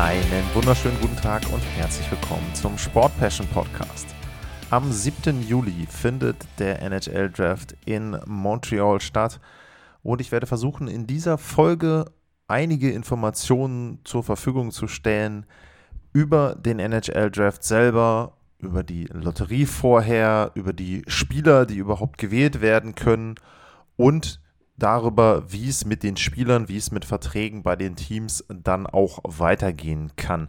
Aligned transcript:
Einen 0.00 0.42
wunderschönen 0.54 0.98
guten 0.98 1.16
Tag 1.16 1.42
und 1.52 1.60
herzlich 1.76 2.10
willkommen 2.10 2.54
zum 2.54 2.78
Sport 2.78 3.12
Passion 3.18 3.46
Podcast. 3.48 4.06
Am 4.70 4.90
7. 4.90 5.46
Juli 5.46 5.86
findet 5.86 6.36
der 6.58 6.80
NHL 6.80 7.28
Draft 7.28 7.76
in 7.84 8.18
Montreal 8.24 9.02
statt 9.02 9.40
und 10.02 10.22
ich 10.22 10.32
werde 10.32 10.46
versuchen, 10.46 10.88
in 10.88 11.06
dieser 11.06 11.36
Folge 11.36 12.06
einige 12.48 12.90
Informationen 12.90 13.98
zur 14.04 14.24
Verfügung 14.24 14.70
zu 14.70 14.88
stellen 14.88 15.44
über 16.14 16.54
den 16.54 16.78
NHL 16.78 17.30
Draft 17.30 17.62
selber, 17.62 18.38
über 18.58 18.82
die 18.82 19.04
Lotterie 19.12 19.66
vorher, 19.66 20.50
über 20.54 20.72
die 20.72 21.02
Spieler, 21.08 21.66
die 21.66 21.76
überhaupt 21.76 22.16
gewählt 22.16 22.62
werden 22.62 22.94
können 22.94 23.34
und 23.96 24.39
darüber, 24.82 25.52
wie 25.52 25.68
es 25.68 25.84
mit 25.84 26.02
den 26.02 26.16
Spielern, 26.16 26.68
wie 26.68 26.76
es 26.76 26.90
mit 26.90 27.04
Verträgen 27.04 27.62
bei 27.62 27.76
den 27.76 27.96
Teams 27.96 28.44
dann 28.48 28.86
auch 28.86 29.20
weitergehen 29.22 30.12
kann. 30.16 30.48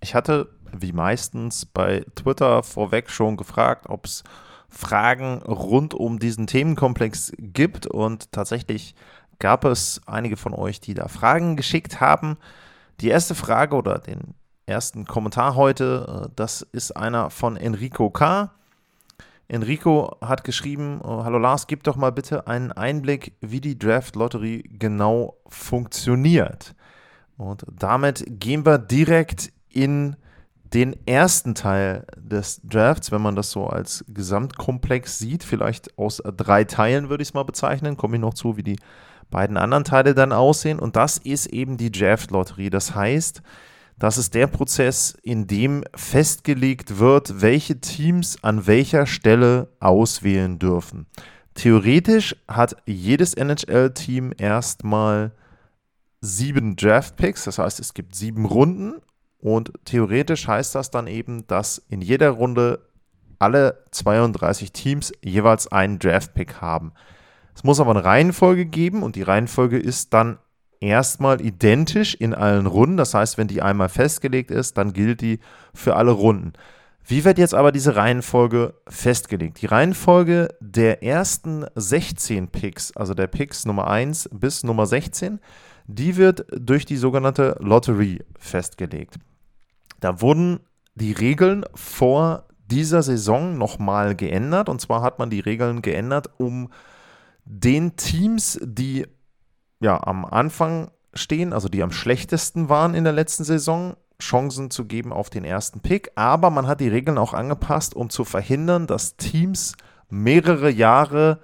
Ich 0.00 0.14
hatte, 0.14 0.50
wie 0.72 0.92
meistens, 0.92 1.66
bei 1.66 2.04
Twitter 2.14 2.62
vorweg 2.62 3.10
schon 3.10 3.36
gefragt, 3.36 3.86
ob 3.88 4.06
es 4.06 4.22
Fragen 4.68 5.42
rund 5.42 5.94
um 5.94 6.18
diesen 6.18 6.46
Themenkomplex 6.46 7.32
gibt 7.38 7.86
und 7.86 8.32
tatsächlich 8.32 8.94
gab 9.38 9.64
es 9.64 10.00
einige 10.06 10.36
von 10.36 10.52
euch, 10.52 10.80
die 10.80 10.94
da 10.94 11.08
Fragen 11.08 11.56
geschickt 11.56 12.00
haben. 12.00 12.36
Die 13.00 13.08
erste 13.08 13.34
Frage 13.34 13.76
oder 13.76 13.98
den 13.98 14.34
ersten 14.66 15.04
Kommentar 15.04 15.54
heute, 15.54 16.26
äh, 16.26 16.32
das 16.36 16.62
ist 16.62 16.96
einer 16.96 17.30
von 17.30 17.56
Enrico 17.56 18.10
K. 18.10 18.52
Enrico 19.48 20.16
hat 20.20 20.44
geschrieben, 20.44 21.00
äh, 21.02 21.06
hallo 21.06 21.38
Lars, 21.38 21.66
gib 21.66 21.82
doch 21.84 21.96
mal 21.96 22.12
bitte 22.12 22.46
einen 22.46 22.72
Einblick, 22.72 23.36
wie 23.40 23.60
die 23.60 23.78
Draft-Lotterie 23.78 24.62
genau 24.78 25.36
funktioniert. 25.46 26.74
Und 27.36 27.64
damit 27.70 28.24
gehen 28.26 28.64
wir 28.64 28.78
direkt 28.78 29.52
in 29.68 30.16
den 30.72 30.96
ersten 31.06 31.54
Teil 31.54 32.04
des 32.16 32.60
Drafts, 32.64 33.12
wenn 33.12 33.22
man 33.22 33.36
das 33.36 33.50
so 33.50 33.66
als 33.66 34.04
Gesamtkomplex 34.08 35.18
sieht, 35.18 35.44
vielleicht 35.44 35.96
aus 35.98 36.22
drei 36.36 36.64
Teilen 36.64 37.08
würde 37.08 37.22
ich 37.22 37.28
es 37.28 37.34
mal 37.34 37.44
bezeichnen, 37.44 37.96
komme 37.96 38.16
ich 38.16 38.20
noch 38.20 38.34
zu, 38.34 38.56
wie 38.56 38.62
die 38.62 38.78
beiden 39.30 39.56
anderen 39.56 39.84
Teile 39.84 40.14
dann 40.14 40.32
aussehen. 40.32 40.78
Und 40.78 40.96
das 40.96 41.18
ist 41.18 41.46
eben 41.46 41.76
die 41.76 41.92
Draft-Lotterie. 41.92 42.70
Das 42.70 42.94
heißt, 42.94 43.42
das 43.98 44.18
ist 44.18 44.34
der 44.34 44.46
Prozess, 44.46 45.16
in 45.22 45.46
dem 45.46 45.84
festgelegt 45.94 46.98
wird, 46.98 47.40
welche 47.40 47.80
Teams 47.80 48.42
an 48.42 48.66
welcher 48.66 49.06
Stelle 49.06 49.68
auswählen 49.80 50.58
dürfen. 50.58 51.06
Theoretisch 51.54 52.34
hat 52.48 52.76
jedes 52.86 53.34
NHL-Team 53.34 54.32
erstmal 54.36 55.32
sieben 56.20 56.74
Draft-Picks, 56.74 57.44
das 57.44 57.58
heißt, 57.58 57.78
es 57.78 57.94
gibt 57.94 58.16
sieben 58.16 58.46
Runden 58.46 58.94
und 59.38 59.72
theoretisch 59.84 60.48
heißt 60.48 60.74
das 60.74 60.90
dann 60.90 61.06
eben, 61.06 61.46
dass 61.46 61.78
in 61.88 62.00
jeder 62.00 62.30
Runde 62.30 62.80
alle 63.38 63.84
32 63.90 64.72
Teams 64.72 65.12
jeweils 65.22 65.70
einen 65.70 65.98
Draft-Pick 65.98 66.60
haben. 66.60 66.92
Es 67.54 67.62
muss 67.62 67.78
aber 67.78 67.92
eine 67.92 68.04
Reihenfolge 68.04 68.66
geben 68.66 69.02
und 69.02 69.16
die 69.16 69.22
Reihenfolge 69.22 69.78
ist 69.78 70.12
dann 70.12 70.38
erstmal 70.84 71.40
identisch 71.40 72.14
in 72.14 72.34
allen 72.34 72.66
Runden. 72.66 72.96
Das 72.96 73.14
heißt, 73.14 73.38
wenn 73.38 73.48
die 73.48 73.62
einmal 73.62 73.88
festgelegt 73.88 74.50
ist, 74.50 74.78
dann 74.78 74.92
gilt 74.92 75.20
die 75.20 75.40
für 75.72 75.96
alle 75.96 76.12
Runden. 76.12 76.52
Wie 77.06 77.24
wird 77.24 77.38
jetzt 77.38 77.54
aber 77.54 77.72
diese 77.72 77.96
Reihenfolge 77.96 78.74
festgelegt? 78.88 79.60
Die 79.60 79.66
Reihenfolge 79.66 80.48
der 80.60 81.02
ersten 81.02 81.66
16 81.74 82.48
Picks, 82.48 82.96
also 82.96 83.12
der 83.12 83.26
Picks 83.26 83.66
Nummer 83.66 83.88
1 83.88 84.30
bis 84.32 84.64
Nummer 84.64 84.86
16, 84.86 85.38
die 85.86 86.16
wird 86.16 86.46
durch 86.50 86.86
die 86.86 86.96
sogenannte 86.96 87.56
Lottery 87.60 88.24
festgelegt. 88.38 89.16
Da 90.00 90.22
wurden 90.22 90.60
die 90.94 91.12
Regeln 91.12 91.64
vor 91.74 92.46
dieser 92.70 93.02
Saison 93.02 93.58
nochmal 93.58 94.14
geändert. 94.14 94.68
Und 94.68 94.80
zwar 94.80 95.02
hat 95.02 95.18
man 95.18 95.30
die 95.30 95.40
Regeln 95.40 95.82
geändert, 95.82 96.30
um 96.38 96.70
den 97.44 97.96
Teams, 97.96 98.58
die 98.62 99.06
ja, 99.84 100.02
am 100.02 100.24
Anfang 100.24 100.90
stehen, 101.12 101.52
also 101.52 101.68
die 101.68 101.82
am 101.82 101.92
schlechtesten 101.92 102.70
waren 102.70 102.94
in 102.94 103.04
der 103.04 103.12
letzten 103.12 103.44
Saison, 103.44 103.96
Chancen 104.18 104.70
zu 104.70 104.86
geben 104.86 105.12
auf 105.12 105.28
den 105.28 105.44
ersten 105.44 105.80
Pick. 105.80 106.10
Aber 106.14 106.48
man 106.48 106.66
hat 106.66 106.80
die 106.80 106.88
Regeln 106.88 107.18
auch 107.18 107.34
angepasst, 107.34 107.94
um 107.94 108.08
zu 108.08 108.24
verhindern, 108.24 108.86
dass 108.86 109.16
Teams 109.16 109.74
mehrere 110.08 110.70
Jahre 110.70 111.40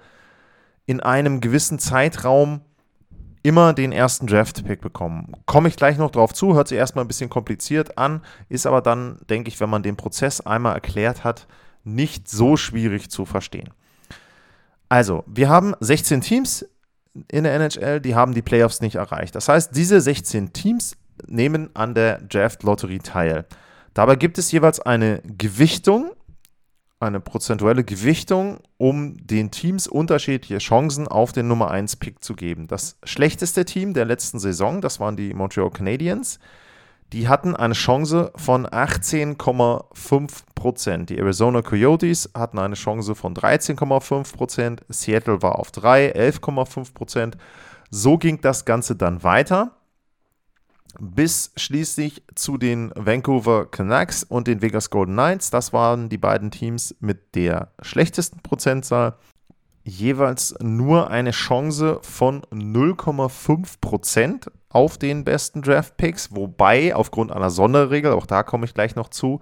in 0.87 1.01
einem 1.01 1.39
gewissen 1.39 1.77
Zeitraum 1.77 2.61
immer 3.43 3.73
den 3.73 3.91
ersten 3.91 4.25
Draft-Pick 4.25 4.81
bekommen. 4.81 5.33
Komme 5.45 5.69
ich 5.69 5.75
gleich 5.75 5.99
noch 5.99 6.09
drauf 6.09 6.33
zu, 6.33 6.55
hört 6.55 6.67
sich 6.67 6.79
erstmal 6.79 7.05
ein 7.05 7.07
bisschen 7.07 7.29
kompliziert 7.29 7.99
an, 7.99 8.21
ist 8.49 8.65
aber 8.65 8.81
dann, 8.81 9.19
denke 9.29 9.49
ich, 9.49 9.59
wenn 9.59 9.69
man 9.69 9.83
den 9.83 9.97
Prozess 9.97 10.41
einmal 10.41 10.73
erklärt 10.73 11.23
hat, 11.23 11.45
nicht 11.83 12.27
so 12.27 12.57
schwierig 12.57 13.11
zu 13.11 13.25
verstehen. 13.25 13.69
Also, 14.89 15.23
wir 15.27 15.47
haben 15.47 15.75
16 15.79 16.21
Teams, 16.21 16.65
in 17.31 17.43
der 17.43 17.53
NHL, 17.53 17.99
die 17.99 18.15
haben 18.15 18.33
die 18.33 18.41
Playoffs 18.41 18.81
nicht 18.81 18.95
erreicht. 18.95 19.35
Das 19.35 19.49
heißt, 19.49 19.75
diese 19.75 19.99
16 19.99 20.53
Teams 20.53 20.95
nehmen 21.27 21.69
an 21.75 21.93
der 21.93 22.19
Draft-Lotterie 22.21 22.99
teil. 22.99 23.45
Dabei 23.93 24.15
gibt 24.15 24.37
es 24.37 24.51
jeweils 24.51 24.79
eine 24.79 25.21
Gewichtung, 25.37 26.11
eine 26.99 27.19
prozentuelle 27.19 27.83
Gewichtung, 27.83 28.59
um 28.77 29.17
den 29.25 29.51
Teams 29.51 29.87
unterschiedliche 29.87 30.59
Chancen 30.59 31.07
auf 31.07 31.31
den 31.31 31.47
Nummer 31.47 31.71
1 31.71 31.97
Pick 31.97 32.23
zu 32.23 32.35
geben. 32.35 32.67
Das 32.67 32.97
schlechteste 33.03 33.65
Team 33.65 33.93
der 33.93 34.05
letzten 34.05 34.39
Saison, 34.39 34.81
das 34.81 34.99
waren 34.99 35.17
die 35.17 35.33
Montreal 35.33 35.71
Canadiens, 35.71 36.39
die 37.13 37.27
hatten 37.27 37.55
eine 37.55 37.73
Chance 37.73 38.31
von 38.35 38.65
18,5 38.65 40.43
Prozent. 40.55 41.09
Die 41.09 41.17
Arizona 41.17 41.61
Coyotes 41.61 42.29
hatten 42.33 42.57
eine 42.57 42.75
Chance 42.75 43.15
von 43.15 43.33
13,5 43.35 44.33
Prozent. 44.35 44.85
Seattle 44.87 45.41
war 45.41 45.59
auf 45.59 45.71
3, 45.71 46.13
11,5 46.15 46.93
Prozent. 46.93 47.37
So 47.89 48.17
ging 48.17 48.39
das 48.39 48.63
Ganze 48.63 48.95
dann 48.95 49.23
weiter, 49.23 49.71
bis 50.99 51.51
schließlich 51.57 52.23
zu 52.35 52.57
den 52.57 52.93
Vancouver 52.95 53.69
Canucks 53.69 54.23
und 54.23 54.47
den 54.47 54.61
Vegas 54.61 54.89
Golden 54.89 55.13
Knights. 55.13 55.49
Das 55.49 55.73
waren 55.73 56.07
die 56.07 56.17
beiden 56.17 56.51
Teams 56.51 56.95
mit 57.01 57.35
der 57.35 57.73
schlechtesten 57.81 58.39
Prozentzahl. 58.39 59.15
Jeweils 59.83 60.55
nur 60.61 61.09
eine 61.09 61.31
Chance 61.31 61.99
von 62.03 62.43
0,5 62.53 63.81
Prozent 63.81 64.51
auf 64.71 64.97
den 64.97 65.23
besten 65.23 65.61
Draft-Picks, 65.61 66.35
wobei 66.35 66.95
aufgrund 66.95 67.31
einer 67.31 67.49
Sonderregel, 67.49 68.13
auch 68.13 68.25
da 68.25 68.43
komme 68.43 68.65
ich 68.65 68.73
gleich 68.73 68.95
noch 68.95 69.09
zu, 69.09 69.41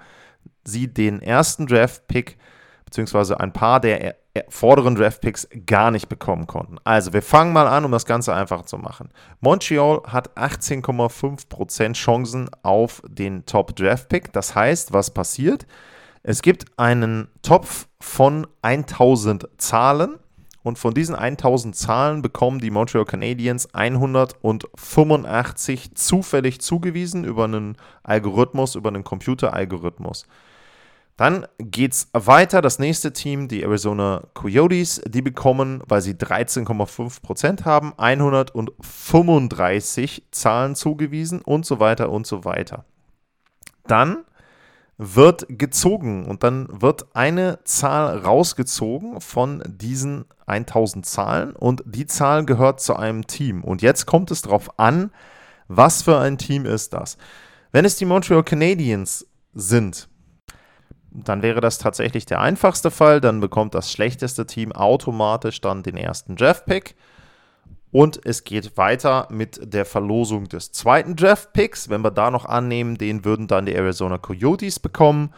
sie 0.63 0.93
den 0.93 1.21
ersten 1.21 1.67
Draft-Pick 1.67 2.37
beziehungsweise 2.85 3.39
ein 3.39 3.53
paar 3.53 3.79
der 3.79 4.15
vorderen 4.47 4.95
Draft-Picks 4.95 5.47
gar 5.65 5.91
nicht 5.91 6.09
bekommen 6.09 6.47
konnten. 6.47 6.77
Also, 6.83 7.13
wir 7.13 7.21
fangen 7.21 7.53
mal 7.53 7.67
an, 7.67 7.85
um 7.85 7.91
das 7.91 8.05
Ganze 8.05 8.33
einfach 8.33 8.63
zu 8.63 8.77
machen. 8.77 9.09
Montreal 9.41 10.01
hat 10.07 10.35
18,5% 10.35 11.93
Chancen 11.93 12.49
auf 12.63 13.03
den 13.07 13.45
Top-Draft-Pick. 13.45 14.33
Das 14.33 14.55
heißt, 14.55 14.91
was 14.91 15.11
passiert? 15.11 15.67
Es 16.23 16.41
gibt 16.41 16.65
einen 16.77 17.29
Topf 17.43 17.87
von 17.99 18.47
1000 18.61 19.47
Zahlen 19.57 20.17
und 20.69 20.79
von 20.79 20.93
diesen 20.93 21.15
1000 21.15 21.75
Zahlen 21.75 22.21
bekommen 22.21 22.59
die 22.59 22.69
Montreal 22.69 23.03
Canadiens 23.03 23.73
185 23.73 25.95
zufällig 25.95 26.61
zugewiesen 26.61 27.25
über 27.25 27.43
einen 27.45 27.75
Algorithmus, 28.03 28.75
über 28.75 28.89
einen 28.89 29.03
Computeralgorithmus. 29.03 30.27
Dann 31.17 31.47
geht 31.57 31.93
es 31.93 32.07
weiter. 32.13 32.61
Das 32.61 32.77
nächste 32.77 33.11
Team, 33.11 33.47
die 33.47 33.63
Arizona 33.63 34.21
Coyotes, 34.35 35.01
die 35.05 35.23
bekommen, 35.23 35.81
weil 35.87 36.01
sie 36.01 36.13
13,5% 36.13 37.65
haben, 37.65 37.95
135 37.97 40.27
Zahlen 40.31 40.75
zugewiesen 40.75 41.41
und 41.41 41.65
so 41.65 41.79
weiter 41.79 42.11
und 42.11 42.27
so 42.27 42.45
weiter. 42.45 42.85
Dann 43.87 44.19
wird 45.01 45.45
gezogen 45.47 46.25
und 46.25 46.43
dann 46.43 46.67
wird 46.81 47.15
eine 47.15 47.63
Zahl 47.63 48.17
rausgezogen 48.17 49.21
von 49.21 49.63
diesen 49.65 50.25
1000 50.45 51.05
Zahlen 51.05 51.55
und 51.55 51.83
die 51.85 52.05
Zahl 52.05 52.45
gehört 52.45 52.81
zu 52.81 52.97
einem 52.97 53.25
Team. 53.25 53.63
Und 53.63 53.81
jetzt 53.81 54.05
kommt 54.05 54.29
es 54.29 54.41
darauf 54.41 54.77
an, 54.77 55.11
was 55.69 56.01
für 56.01 56.19
ein 56.19 56.37
Team 56.37 56.65
ist 56.65 56.91
das. 56.91 57.17
Wenn 57.71 57.85
es 57.85 57.95
die 57.95 58.03
Montreal 58.03 58.43
Canadiens 58.43 59.25
sind, 59.53 60.09
dann 61.11 61.43
wäre 61.43 61.61
das 61.61 61.77
tatsächlich 61.77 62.25
der 62.25 62.41
einfachste 62.41 62.91
Fall. 62.91 63.21
Dann 63.21 63.39
bekommt 63.39 63.75
das 63.75 63.93
schlechteste 63.93 64.45
Team 64.45 64.73
automatisch 64.73 65.61
dann 65.61 65.81
den 65.81 65.95
ersten 65.95 66.35
Draft-Pick. 66.35 66.95
Und 67.91 68.23
es 68.23 68.43
geht 68.43 68.77
weiter 68.77 69.27
mit 69.31 69.73
der 69.73 69.85
Verlosung 69.85 70.47
des 70.47 70.71
zweiten 70.71 71.15
Draft-Picks. 71.15 71.89
Wenn 71.89 72.01
wir 72.01 72.11
da 72.11 72.29
noch 72.29 72.45
annehmen, 72.45 72.97
den 72.97 73.25
würden 73.25 73.47
dann 73.47 73.65
die 73.65 73.73
Arizona 73.73 74.17
Coyotes 74.17 74.79
bekommen. 74.79 75.33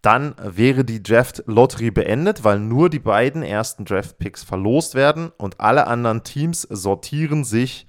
Dann 0.00 0.36
wäre 0.40 0.84
die 0.84 1.02
Draft-Lotterie 1.02 1.90
beendet, 1.90 2.44
weil 2.44 2.60
nur 2.60 2.88
die 2.88 3.00
beiden 3.00 3.42
ersten 3.42 3.84
Draft-Picks 3.84 4.44
verlost 4.44 4.94
werden 4.94 5.32
und 5.36 5.60
alle 5.60 5.88
anderen 5.88 6.22
Teams 6.22 6.62
sortieren 6.62 7.42
sich 7.42 7.88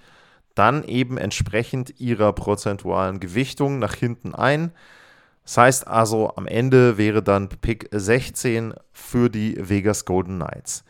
dann 0.56 0.84
eben 0.84 1.18
entsprechend 1.18 2.00
ihrer 2.00 2.34
prozentualen 2.34 3.20
Gewichtung 3.20 3.78
nach 3.78 3.94
hinten 3.94 4.34
ein. 4.34 4.72
Das 5.44 5.58
heißt 5.58 5.88
also, 5.88 6.36
am 6.36 6.48
Ende 6.48 6.98
wäre 6.98 7.22
dann 7.22 7.48
Pick 7.48 7.88
16 7.92 8.74
für 8.92 9.30
die 9.30 9.56
Vegas 9.58 10.06
Golden 10.06 10.40
Knights. 10.40 10.84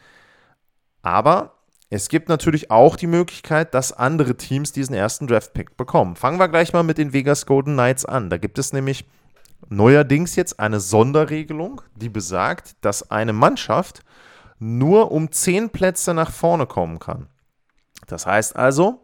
Aber 1.01 1.59
es 1.89 2.09
gibt 2.09 2.30
natürlich 2.30 2.69
auch 2.69 2.95
die 2.95 3.07
Möglichkeit, 3.07 3.74
dass 3.74 3.91
andere 3.91 4.38
Teams 4.38 4.71
diesen 4.71 4.94
ersten 4.94 5.25
Draft-Pick 5.25 5.75
bekommen. 5.75 6.15
Fangen 6.15 6.39
wir 6.39 6.47
gleich 6.47 6.71
mal 6.71 6.83
mit 6.83 7.00
den 7.00 7.13
Vegas 7.13 7.47
Golden 7.47 7.74
Knights 7.74 8.06
an. 8.06 8.30
Da 8.30 8.38
gibt 8.38 8.59
es 8.59 8.74
nämlich 8.74 9.06
neuerdings 9.69 10.36
jetzt 10.36 10.59
eine 10.59 10.80
Sonderregelung, 10.80 11.81
die 11.95 12.09
besagt, 12.09 12.75
dass 12.81 13.09
eine 13.09 13.33
Mannschaft 13.33 14.03
nur 14.59 15.12
um 15.12 15.31
10 15.31 15.71
Plätze 15.71 16.13
nach 16.13 16.31
vorne 16.31 16.68
kommen 16.68 17.00
kann. 17.00 17.27
Das 18.07 18.25
heißt 18.25 18.56
also, 18.56 19.01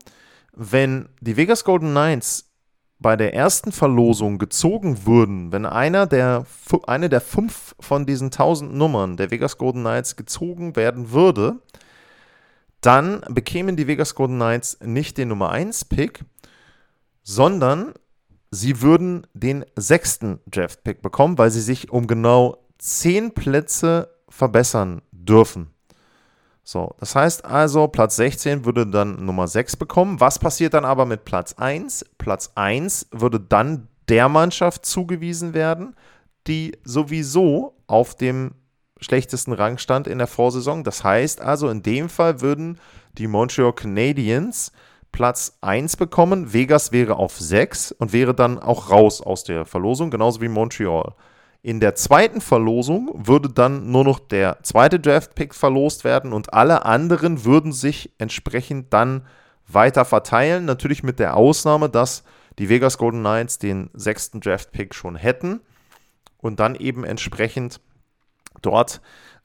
wenn 0.53 1.09
die 1.21 1.37
Vegas 1.37 1.63
Golden 1.63 1.91
Knights 1.91 2.51
bei 2.99 3.15
der 3.15 3.33
ersten 3.33 3.71
Verlosung 3.71 4.37
gezogen 4.37 5.05
würden, 5.05 5.51
wenn 5.51 5.65
einer 5.65 6.05
der, 6.05 6.45
eine 6.87 7.09
der 7.09 7.21
fünf 7.21 7.75
von 7.79 8.05
diesen 8.05 8.27
1000 8.27 8.73
Nummern 8.73 9.17
der 9.17 9.31
Vegas 9.31 9.57
Golden 9.57 9.81
Knights 9.81 10.15
gezogen 10.15 10.75
werden 10.75 11.11
würde, 11.11 11.59
dann 12.85 13.21
bekämen 13.29 13.75
die 13.75 13.87
Vegas 13.87 14.15
Golden 14.15 14.35
Knights 14.35 14.77
nicht 14.83 15.17
den 15.17 15.29
Nummer 15.29 15.49
1 15.49 15.85
Pick, 15.85 16.23
sondern 17.23 17.93
sie 18.51 18.81
würden 18.81 19.25
den 19.33 19.65
sechsten 19.75 20.39
Draft 20.47 20.83
Pick 20.83 21.01
bekommen, 21.01 21.37
weil 21.37 21.51
sie 21.51 21.61
sich 21.61 21.91
um 21.91 22.07
genau 22.07 22.57
10 22.77 23.33
Plätze 23.33 24.09
verbessern 24.29 25.01
dürfen. 25.11 25.71
So, 26.63 26.95
das 26.99 27.15
heißt 27.15 27.45
also, 27.45 27.87
Platz 27.87 28.15
16 28.15 28.65
würde 28.65 28.87
dann 28.87 29.23
Nummer 29.23 29.47
6 29.47 29.75
bekommen. 29.75 30.19
Was 30.19 30.39
passiert 30.39 30.73
dann 30.73 30.83
aber 30.83 31.05
mit 31.05 31.23
Platz 31.23 31.53
1? 31.53 32.05
Platz 32.17 32.51
1 32.55 33.07
würde 33.11 33.39
dann 33.39 33.87
der 34.09 34.29
Mannschaft 34.29 34.85
zugewiesen 34.85 35.53
werden, 35.53 35.95
die 36.47 36.77
sowieso 36.83 37.77
auf 37.87 38.15
dem 38.15 38.55
schlechtesten 39.05 39.53
Rang 39.53 39.77
stand 39.77 40.07
in 40.07 40.17
der 40.17 40.27
Vorsaison. 40.27 40.83
Das 40.83 41.03
heißt 41.03 41.39
also, 41.39 41.69
in 41.69 41.81
dem 41.81 42.09
Fall 42.09 42.41
würden 42.41 42.79
die 43.17 43.27
Montreal 43.27 43.73
Canadiens 43.73 44.71
Platz 45.11 45.57
1 45.61 45.95
bekommen. 45.95 46.51
Vegas 46.51 46.91
wäre 46.91 47.15
auf 47.15 47.39
6 47.39 47.93
und 47.93 48.11
wäre 48.11 48.33
dann 48.33 48.59
auch 48.59 48.91
raus 48.91 49.21
aus 49.21 49.45
der 49.45 49.63
Verlosung, 49.63 50.11
genauso 50.11 50.41
wie 50.41 50.49
Montreal. 50.49 51.13
In 51.61 51.79
der 51.79 51.95
zweiten 51.95 52.41
Verlosung 52.41 53.09
würde 53.15 53.49
dann 53.49 53.89
nur 53.89 54.03
noch 54.03 54.19
der 54.19 54.61
zweite 54.61 54.99
Draft-Pick 54.99 55.55
verlost 55.55 56.03
werden 56.03 56.33
und 56.33 56.53
alle 56.53 56.85
anderen 56.85 57.45
würden 57.45 57.71
sich 57.71 58.11
entsprechend 58.17 58.93
dann 58.93 59.25
weiter 59.67 60.05
verteilen. 60.05 60.65
Natürlich 60.65 61.01
mit 61.01 61.17
der 61.17 61.37
Ausnahme, 61.37 61.89
dass 61.89 62.23
die 62.59 62.69
Vegas 62.69 62.97
Golden 62.97 63.21
Knights 63.21 63.57
den 63.57 63.89
sechsten 63.93 64.41
Draft-Pick 64.41 64.93
schon 64.93 65.15
hätten 65.15 65.61
und 66.37 66.59
dann 66.59 66.75
eben 66.75 67.03
entsprechend 67.03 67.81
dort 68.61 69.01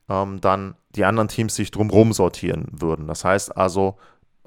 ähm, 0.08 0.40
dann 0.40 0.74
die 0.90 1.04
anderen 1.04 1.28
Teams 1.28 1.54
sich 1.54 1.70
drumherum 1.70 2.12
sortieren 2.12 2.66
würden. 2.72 3.06
Das 3.06 3.24
heißt 3.24 3.56
also, 3.56 3.96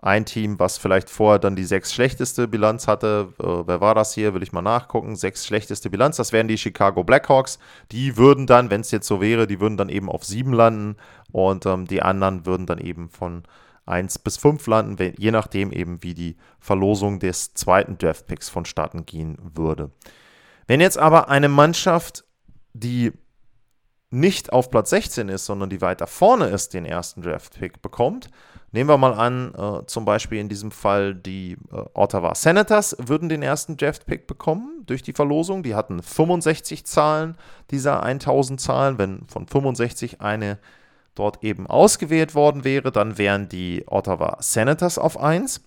ein 0.03 0.25
Team, 0.25 0.59
was 0.59 0.77
vielleicht 0.77 1.09
vorher 1.09 1.39
dann 1.39 1.55
die 1.55 1.63
sechs 1.63 1.93
schlechteste 1.93 2.49
Bilanz 2.49 2.87
hatte, 2.87 3.33
äh, 3.39 3.45
wer 3.45 3.79
war 3.79 3.95
das 3.95 4.13
hier, 4.13 4.33
will 4.33 4.43
ich 4.43 4.51
mal 4.51 4.61
nachgucken, 4.61 5.15
sechs 5.15 5.45
schlechteste 5.45 5.89
Bilanz, 5.89 6.17
das 6.17 6.33
wären 6.33 6.49
die 6.49 6.57
Chicago 6.57 7.05
Blackhawks, 7.05 7.57
die 7.91 8.17
würden 8.17 8.45
dann, 8.45 8.69
wenn 8.69 8.81
es 8.81 8.91
jetzt 8.91 9.07
so 9.07 9.21
wäre, 9.21 9.47
die 9.47 9.61
würden 9.61 9.77
dann 9.77 9.87
eben 9.87 10.09
auf 10.09 10.25
sieben 10.25 10.51
landen 10.51 10.97
und 11.31 11.65
ähm, 11.65 11.87
die 11.87 12.01
anderen 12.01 12.45
würden 12.45 12.65
dann 12.65 12.79
eben 12.79 13.09
von 13.09 13.43
1 13.85 14.19
bis 14.19 14.35
5 14.37 14.67
landen, 14.67 14.99
wenn, 14.99 15.13
je 15.17 15.31
nachdem 15.31 15.71
eben, 15.71 16.03
wie 16.03 16.13
die 16.13 16.35
Verlosung 16.59 17.19
des 17.19 17.53
zweiten 17.53 17.97
Draftpicks 17.97 18.49
vonstatten 18.49 19.05
gehen 19.05 19.37
würde. 19.55 19.91
Wenn 20.67 20.81
jetzt 20.81 20.97
aber 20.97 21.29
eine 21.29 21.49
Mannschaft, 21.49 22.25
die 22.73 23.13
nicht 24.13 24.53
auf 24.53 24.69
Platz 24.69 24.91
16 24.91 25.27
ist, 25.29 25.45
sondern 25.45 25.69
die 25.69 25.81
weiter 25.81 26.07
vorne 26.07 26.45
ist, 26.45 26.73
den 26.73 26.85
ersten 26.85 27.21
Draft-Pick 27.21 27.81
bekommt. 27.81 28.29
Nehmen 28.71 28.89
wir 28.89 28.97
mal 28.97 29.13
an, 29.13 29.53
äh, 29.55 29.85
zum 29.85 30.05
Beispiel 30.05 30.39
in 30.39 30.49
diesem 30.49 30.71
Fall 30.71 31.13
die 31.13 31.57
äh, 31.71 31.83
Ottawa 31.93 32.33
Senators 32.33 32.95
würden 32.99 33.29
den 33.29 33.43
ersten 33.43 33.77
Draft-Pick 33.77 34.25
bekommen 34.25 34.83
durch 34.85 35.03
die 35.03 35.13
Verlosung. 35.13 35.63
Die 35.63 35.75
hatten 35.75 36.01
65 36.01 36.85
Zahlen 36.85 37.35
dieser 37.71 38.01
1000 38.03 38.59
Zahlen. 38.59 38.97
Wenn 38.97 39.27
von 39.27 39.47
65 39.47 40.21
eine 40.21 40.57
dort 41.15 41.43
eben 41.43 41.67
ausgewählt 41.67 42.35
worden 42.35 42.63
wäre, 42.63 42.91
dann 42.91 43.17
wären 43.17 43.49
die 43.49 43.83
Ottawa 43.87 44.37
Senators 44.39 44.97
auf 44.97 45.19
1. 45.19 45.61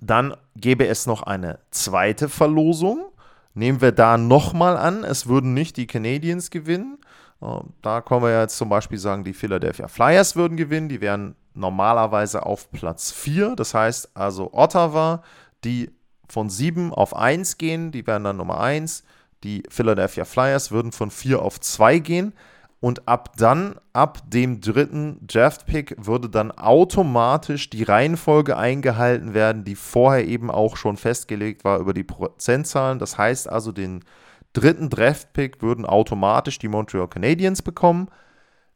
Dann 0.00 0.36
gäbe 0.56 0.86
es 0.86 1.06
noch 1.06 1.22
eine 1.22 1.60
zweite 1.70 2.28
Verlosung. 2.28 3.06
Nehmen 3.54 3.80
wir 3.80 3.92
da 3.92 4.18
nochmal 4.18 4.76
an, 4.76 5.02
es 5.02 5.28
würden 5.28 5.54
nicht 5.54 5.76
die 5.78 5.86
Canadiens 5.86 6.50
gewinnen, 6.50 6.98
da 7.40 8.00
können 8.00 8.22
wir 8.22 8.40
jetzt 8.40 8.56
zum 8.56 8.68
Beispiel 8.68 8.98
sagen, 8.98 9.24
die 9.24 9.34
Philadelphia 9.34 9.88
Flyers 9.88 10.36
würden 10.36 10.56
gewinnen. 10.56 10.88
Die 10.88 11.00
wären 11.00 11.36
normalerweise 11.54 12.44
auf 12.44 12.70
Platz 12.70 13.12
4. 13.12 13.56
Das 13.56 13.74
heißt 13.74 14.16
also 14.16 14.52
Ottawa, 14.52 15.22
die 15.64 15.90
von 16.28 16.48
7 16.50 16.92
auf 16.92 17.14
1 17.14 17.58
gehen, 17.58 17.92
die 17.92 18.06
wären 18.06 18.24
dann 18.24 18.38
Nummer 18.38 18.60
1. 18.60 19.04
Die 19.44 19.62
Philadelphia 19.68 20.24
Flyers 20.24 20.70
würden 20.70 20.92
von 20.92 21.10
4 21.10 21.42
auf 21.42 21.60
2 21.60 21.98
gehen. 21.98 22.32
Und 22.80 23.08
ab 23.08 23.32
dann, 23.36 23.76
ab 23.92 24.20
dem 24.30 24.60
dritten 24.60 25.26
Draft-Pick, 25.26 25.96
würde 26.06 26.28
dann 26.28 26.52
automatisch 26.52 27.70
die 27.70 27.82
Reihenfolge 27.82 28.56
eingehalten 28.56 29.34
werden, 29.34 29.64
die 29.64 29.74
vorher 29.74 30.26
eben 30.26 30.50
auch 30.50 30.76
schon 30.76 30.96
festgelegt 30.96 31.64
war 31.64 31.78
über 31.78 31.94
die 31.94 32.04
Prozentzahlen. 32.04 32.98
Das 32.98 33.16
heißt 33.16 33.48
also, 33.48 33.72
den 33.72 34.04
dritten 34.56 34.88
Draft-Pick 34.88 35.60
würden 35.60 35.84
automatisch 35.84 36.58
die 36.58 36.68
Montreal 36.68 37.08
Canadiens 37.08 37.60
bekommen. 37.60 38.08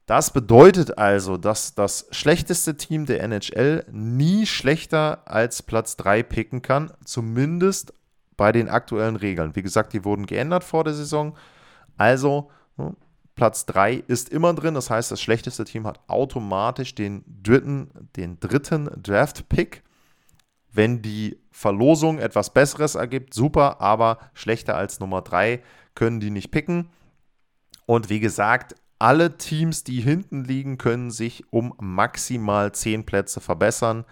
Das 0.05 0.31
bedeutet 0.31 0.99
also, 0.99 1.39
dass 1.39 1.75
das 1.75 2.07
schlechteste 2.11 2.77
Team 2.77 3.07
der 3.07 3.23
NHL 3.23 3.87
nie 3.91 4.45
schlechter 4.45 5.23
als 5.25 5.63
Platz 5.63 5.97
3 5.97 6.23
picken 6.23 6.61
kann, 6.61 6.93
zumindest 7.05 7.95
bei 8.37 8.53
den 8.53 8.69
aktuellen 8.69 9.17
Regeln. 9.17 9.57
Wie 9.57 9.63
gesagt, 9.63 9.95
die 9.95 10.05
wurden 10.05 10.27
geändert 10.27 10.65
vor 10.65 10.85
der 10.85 10.95
Saison. 10.95 11.35
Also 11.97 12.51
hm, 12.77 12.97
Platz 13.35 13.65
3 13.65 13.95
ist 14.07 14.29
immer 14.29 14.53
drin. 14.53 14.75
Das 14.75 14.91
heißt, 14.91 15.11
das 15.11 15.23
schlechteste 15.23 15.65
Team 15.65 15.87
hat 15.87 16.01
automatisch 16.09 16.95
den 16.95 17.25
dritten, 17.43 17.91
den 18.17 18.39
dritten 18.39 18.91
Draft-Pick. 19.03 19.83
Wenn 20.73 21.03
die 21.03 21.39
Verlosung 21.51 22.19
etwas 22.19 22.53
Besseres 22.53 22.95
ergibt, 22.95 23.35
super, 23.35 23.81
aber 23.81 24.19
schlechter 24.35 24.77
als 24.77 25.01
Nummer 25.01 25.23
3 25.23 25.63
können 25.95 26.21
die 26.21 26.31
nicht 26.31 26.51
picken. 26.51 26.91
Und 27.87 28.09
wie 28.09 28.21
gesagt, 28.21 28.75
alle 28.99 29.37
Teams, 29.39 29.83
die 29.83 30.01
hinten 30.01 30.45
liegen, 30.45 30.79
können 30.79 31.11
sich 31.11 31.45
um 31.53 31.75
maximal 31.81 32.73
10 32.73 33.07
Plätze 33.07 33.41
verbessern. 33.41 34.05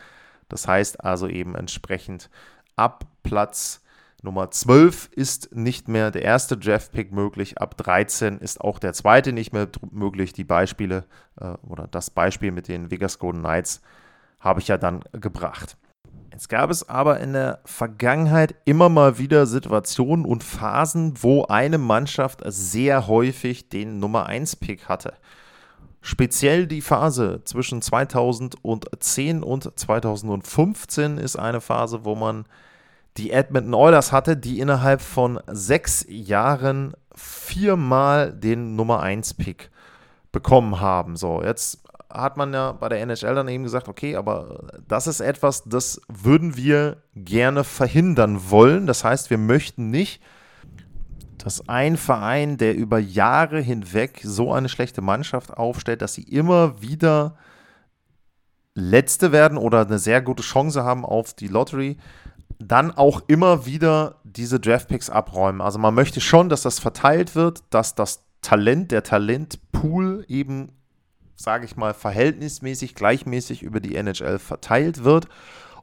Das 0.48 0.66
heißt 0.66 1.04
also 1.04 1.28
eben 1.28 1.54
entsprechend 1.54 2.30
ab 2.74 3.04
Platz 3.22 3.82
Nummer 4.22 4.50
12 4.50 5.10
ist 5.12 5.54
nicht 5.54 5.86
mehr 5.86 6.10
der 6.10 6.22
erste 6.22 6.56
Draft-Pick 6.56 7.12
möglich. 7.12 7.58
Ab 7.58 7.76
13 7.76 8.38
ist 8.38 8.60
auch 8.60 8.80
der 8.80 8.92
zweite 8.92 9.32
nicht 9.32 9.52
mehr 9.52 9.68
möglich. 9.92 10.32
Die 10.32 10.44
Beispiele 10.44 11.04
äh, 11.40 11.50
oder 11.62 11.86
das 11.86 12.10
Beispiel 12.10 12.50
mit 12.50 12.66
den 12.66 12.90
Vegas 12.90 13.20
Golden 13.20 13.40
Knights 13.40 13.80
habe 14.40 14.60
ich 14.60 14.68
ja 14.68 14.76
dann 14.76 15.04
gebracht. 15.12 15.76
Jetzt 16.38 16.50
gab 16.50 16.70
es 16.70 16.88
aber 16.88 17.18
in 17.18 17.32
der 17.32 17.58
Vergangenheit 17.64 18.54
immer 18.64 18.88
mal 18.88 19.18
wieder 19.18 19.44
Situationen 19.44 20.24
und 20.24 20.44
Phasen, 20.44 21.14
wo 21.20 21.46
eine 21.46 21.78
Mannschaft 21.78 22.42
sehr 22.46 23.08
häufig 23.08 23.70
den 23.70 23.98
Nummer 23.98 24.26
1 24.26 24.54
Pick 24.54 24.88
hatte. 24.88 25.14
Speziell 26.00 26.68
die 26.68 26.80
Phase 26.80 27.40
zwischen 27.42 27.82
2010 27.82 29.42
und 29.42 29.80
2015 29.80 31.18
ist 31.18 31.34
eine 31.34 31.60
Phase, 31.60 32.04
wo 32.04 32.14
man 32.14 32.44
die 33.16 33.32
Edmonton 33.32 33.74
Oilers 33.74 34.12
hatte, 34.12 34.36
die 34.36 34.60
innerhalb 34.60 35.00
von 35.00 35.40
sechs 35.48 36.06
Jahren 36.08 36.94
viermal 37.16 38.32
den 38.32 38.76
Nummer 38.76 39.00
1 39.00 39.34
Pick 39.34 39.72
bekommen 40.30 40.78
haben. 40.78 41.16
So, 41.16 41.42
jetzt 41.42 41.80
hat 42.10 42.36
man 42.36 42.52
ja 42.52 42.72
bei 42.72 42.88
der 42.88 43.00
NHL 43.00 43.34
dann 43.34 43.48
eben 43.48 43.64
gesagt, 43.64 43.88
okay, 43.88 44.16
aber 44.16 44.68
das 44.86 45.06
ist 45.06 45.20
etwas, 45.20 45.64
das 45.64 46.00
würden 46.08 46.56
wir 46.56 47.02
gerne 47.14 47.64
verhindern 47.64 48.50
wollen. 48.50 48.86
Das 48.86 49.04
heißt, 49.04 49.30
wir 49.30 49.38
möchten 49.38 49.90
nicht, 49.90 50.22
dass 51.38 51.68
ein 51.68 51.96
Verein, 51.96 52.56
der 52.56 52.76
über 52.76 52.98
Jahre 52.98 53.60
hinweg 53.60 54.20
so 54.22 54.52
eine 54.52 54.68
schlechte 54.68 55.02
Mannschaft 55.02 55.56
aufstellt, 55.56 56.02
dass 56.02 56.14
sie 56.14 56.22
immer 56.22 56.80
wieder 56.82 57.36
Letzte 58.74 59.32
werden 59.32 59.58
oder 59.58 59.84
eine 59.84 59.98
sehr 59.98 60.22
gute 60.22 60.42
Chance 60.42 60.84
haben 60.84 61.04
auf 61.04 61.34
die 61.34 61.48
Lottery, 61.48 61.96
dann 62.58 62.90
auch 62.90 63.22
immer 63.26 63.66
wieder 63.66 64.16
diese 64.24 64.60
Draftpicks 64.60 65.10
abräumen. 65.10 65.60
Also 65.60 65.78
man 65.78 65.94
möchte 65.94 66.20
schon, 66.20 66.48
dass 66.48 66.62
das 66.62 66.78
verteilt 66.78 67.34
wird, 67.34 67.62
dass 67.70 67.94
das 67.94 68.24
Talent, 68.40 68.92
der 68.92 69.02
Talentpool 69.02 70.24
eben, 70.28 70.72
sage 71.38 71.64
ich 71.64 71.76
mal, 71.76 71.94
verhältnismäßig, 71.94 72.94
gleichmäßig 72.94 73.62
über 73.62 73.80
die 73.80 73.94
NHL 73.94 74.38
verteilt 74.38 75.04
wird 75.04 75.28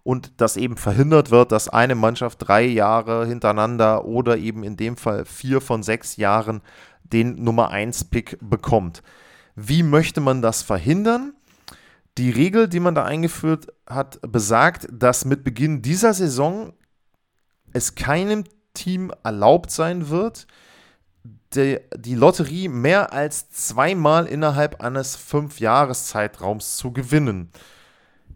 und 0.03 0.39
dass 0.39 0.57
eben 0.57 0.77
verhindert 0.77 1.31
wird, 1.31 1.51
dass 1.51 1.69
eine 1.69 1.95
Mannschaft 1.95 2.47
drei 2.47 2.63
Jahre 2.63 3.25
hintereinander 3.25 4.05
oder 4.05 4.37
eben 4.37 4.63
in 4.63 4.77
dem 4.77 4.97
Fall 4.97 5.25
vier 5.25 5.61
von 5.61 5.81
sechs 5.81 6.17
Jahren 6.17 6.61
den 7.03 7.43
Nummer 7.43 7.71
1 7.71 8.05
Pick 8.05 8.37
bekommt. 8.41 9.01
Wie 9.55 9.81
möchte 9.81 10.19
man 10.19 10.41
das 10.41 10.61
verhindern? 10.61 11.33
Die 12.17 12.29
Regel, 12.29 12.67
die 12.67 12.79
man 12.79 12.95
da 12.95 13.05
eingeführt 13.05 13.67
hat, 13.87 14.19
besagt, 14.21 14.87
dass 14.91 15.25
mit 15.25 15.43
Beginn 15.43 15.81
dieser 15.81 16.13
Saison 16.13 16.73
es 17.73 17.95
keinem 17.95 18.43
Team 18.73 19.11
erlaubt 19.23 19.71
sein 19.71 20.09
wird, 20.09 20.47
die, 21.53 21.79
die 21.95 22.15
Lotterie 22.15 22.67
mehr 22.67 23.13
als 23.13 23.49
zweimal 23.49 24.25
innerhalb 24.25 24.81
eines 24.81 25.15
Fünf-Jahres-Zeitraums 25.15 26.77
zu 26.77 26.91
gewinnen. 26.91 27.51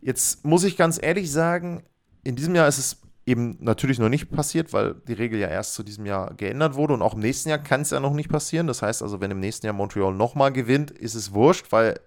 Jetzt 0.01 0.45
muss 0.45 0.63
ich 0.63 0.77
ganz 0.77 0.99
ehrlich 1.01 1.31
sagen, 1.31 1.83
in 2.23 2.35
diesem 2.35 2.55
Jahr 2.55 2.67
ist 2.67 2.77
es 2.77 2.97
eben 3.25 3.57
natürlich 3.59 3.99
noch 3.99 4.09
nicht 4.09 4.31
passiert, 4.31 4.73
weil 4.73 4.95
die 5.07 5.13
Regel 5.13 5.39
ja 5.39 5.47
erst 5.47 5.75
zu 5.75 5.83
diesem 5.83 6.05
Jahr 6.05 6.33
geändert 6.33 6.75
wurde 6.75 6.93
und 6.93 7.01
auch 7.01 7.13
im 7.13 7.19
nächsten 7.19 7.49
Jahr 7.49 7.59
kann 7.59 7.81
es 7.81 7.91
ja 7.91 7.99
noch 7.99 8.13
nicht 8.13 8.29
passieren. 8.29 8.67
Das 8.67 8.81
heißt 8.81 9.03
also, 9.03 9.21
wenn 9.21 9.31
im 9.31 9.39
nächsten 9.39 9.65
Jahr 9.65 9.75
Montreal 9.75 10.13
nochmal 10.13 10.51
gewinnt, 10.51 10.91
ist 10.91 11.15
es 11.15 11.33
wurscht, 11.33 11.71
weil 11.71 11.99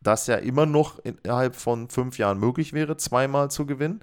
das 0.00 0.26
ja 0.26 0.36
immer 0.36 0.66
noch 0.66 0.98
innerhalb 1.00 1.56
von 1.56 1.88
fünf 1.88 2.18
Jahren 2.18 2.38
möglich 2.38 2.72
wäre, 2.72 2.96
zweimal 2.96 3.50
zu 3.50 3.66
gewinnen. 3.66 4.00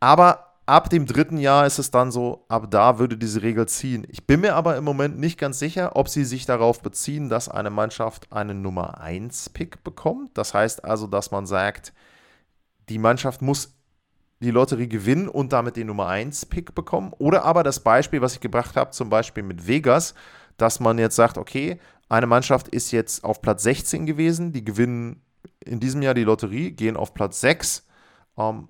Aber 0.00 0.53
ab 0.66 0.90
dem 0.90 1.06
dritten 1.06 1.38
Jahr 1.38 1.66
ist 1.66 1.78
es 1.78 1.90
dann 1.90 2.10
so, 2.10 2.44
ab 2.48 2.70
da 2.70 2.98
würde 2.98 3.16
diese 3.16 3.42
Regel 3.42 3.66
ziehen. 3.66 4.06
Ich 4.08 4.26
bin 4.26 4.40
mir 4.40 4.54
aber 4.54 4.76
im 4.76 4.84
Moment 4.84 5.18
nicht 5.18 5.38
ganz 5.38 5.58
sicher, 5.58 5.96
ob 5.96 6.08
sie 6.08 6.24
sich 6.24 6.46
darauf 6.46 6.80
beziehen, 6.80 7.28
dass 7.28 7.48
eine 7.48 7.70
Mannschaft 7.70 8.32
einen 8.32 8.62
Nummer 8.62 9.00
1 9.00 9.50
Pick 9.50 9.84
bekommt. 9.84 10.36
Das 10.38 10.54
heißt 10.54 10.84
also, 10.84 11.06
dass 11.06 11.30
man 11.30 11.46
sagt, 11.46 11.92
die 12.88 12.98
Mannschaft 12.98 13.42
muss 13.42 13.74
die 14.40 14.50
Lotterie 14.50 14.88
gewinnen 14.88 15.28
und 15.28 15.52
damit 15.52 15.76
den 15.76 15.86
Nummer 15.86 16.08
1 16.08 16.46
Pick 16.46 16.74
bekommen. 16.74 17.12
Oder 17.18 17.44
aber 17.44 17.62
das 17.62 17.80
Beispiel, 17.80 18.20
was 18.20 18.34
ich 18.34 18.40
gebracht 18.40 18.76
habe, 18.76 18.90
zum 18.90 19.08
Beispiel 19.10 19.42
mit 19.42 19.66
Vegas, 19.66 20.14
dass 20.56 20.80
man 20.80 20.98
jetzt 20.98 21.16
sagt, 21.16 21.38
okay, 21.38 21.78
eine 22.08 22.26
Mannschaft 22.26 22.68
ist 22.68 22.90
jetzt 22.90 23.24
auf 23.24 23.40
Platz 23.42 23.62
16 23.62 24.06
gewesen, 24.06 24.52
die 24.52 24.64
gewinnen 24.64 25.22
in 25.60 25.80
diesem 25.80 26.02
Jahr 26.02 26.14
die 26.14 26.24
Lotterie, 26.24 26.72
gehen 26.72 26.96
auf 26.96 27.14
Platz 27.14 27.40
6. 27.40 27.86
Ähm, 28.36 28.68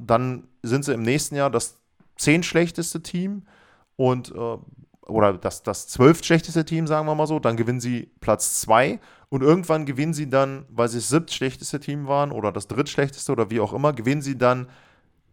dann 0.00 0.48
sind 0.62 0.84
sie 0.84 0.94
im 0.94 1.02
nächsten 1.02 1.36
Jahr 1.36 1.50
das 1.50 1.80
10 2.16 2.42
schlechteste 2.42 3.02
Team 3.02 3.42
und 3.96 4.32
äh, 4.32 4.58
oder 5.06 5.34
das, 5.34 5.62
das 5.62 5.86
12 5.88 6.24
schlechteste 6.24 6.64
Team, 6.64 6.86
sagen 6.86 7.06
wir 7.06 7.14
mal 7.14 7.26
so, 7.26 7.38
dann 7.38 7.56
gewinnen 7.56 7.80
sie 7.80 8.10
Platz 8.20 8.60
2 8.62 9.00
und 9.28 9.42
irgendwann 9.42 9.84
gewinnen 9.84 10.14
sie 10.14 10.30
dann, 10.30 10.64
weil 10.70 10.88
sie 10.88 10.98
das 10.98 11.08
siebte 11.08 11.34
schlechteste 11.34 11.80
Team 11.80 12.06
waren 12.06 12.32
oder 12.32 12.52
das 12.52 12.68
drittschlechteste 12.68 13.30
oder 13.32 13.50
wie 13.50 13.60
auch 13.60 13.72
immer, 13.72 13.92
gewinnen 13.92 14.22
sie 14.22 14.38
dann 14.38 14.68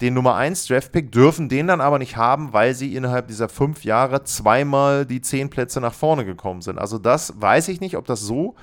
den 0.02 0.16
Nummer 0.16 0.36
1 0.36 0.68
Draftpick, 0.68 1.12
dürfen 1.12 1.48
den 1.48 1.68
dann 1.68 1.80
aber 1.80 2.00
nicht 2.00 2.18
haben, 2.18 2.54
weil 2.54 2.74
sie 2.74 2.96
innerhalb 2.96 3.28
dieser 3.28 3.50
fünf 3.50 3.84
Jahre 3.86 4.24
zweimal 4.24 5.06
die 5.06 5.22
zehn 5.22 5.50
Plätze 5.50 5.80
nach 5.80 5.94
vorne 5.94 6.26
gekommen 6.26 6.62
sind. 6.62 6.80
Also 6.80 6.98
das 6.98 7.40
weiß 7.40 7.68
ich 7.68 7.80
nicht, 7.82 7.98
ob 7.98 8.06
das 8.06 8.22
so 8.22 8.56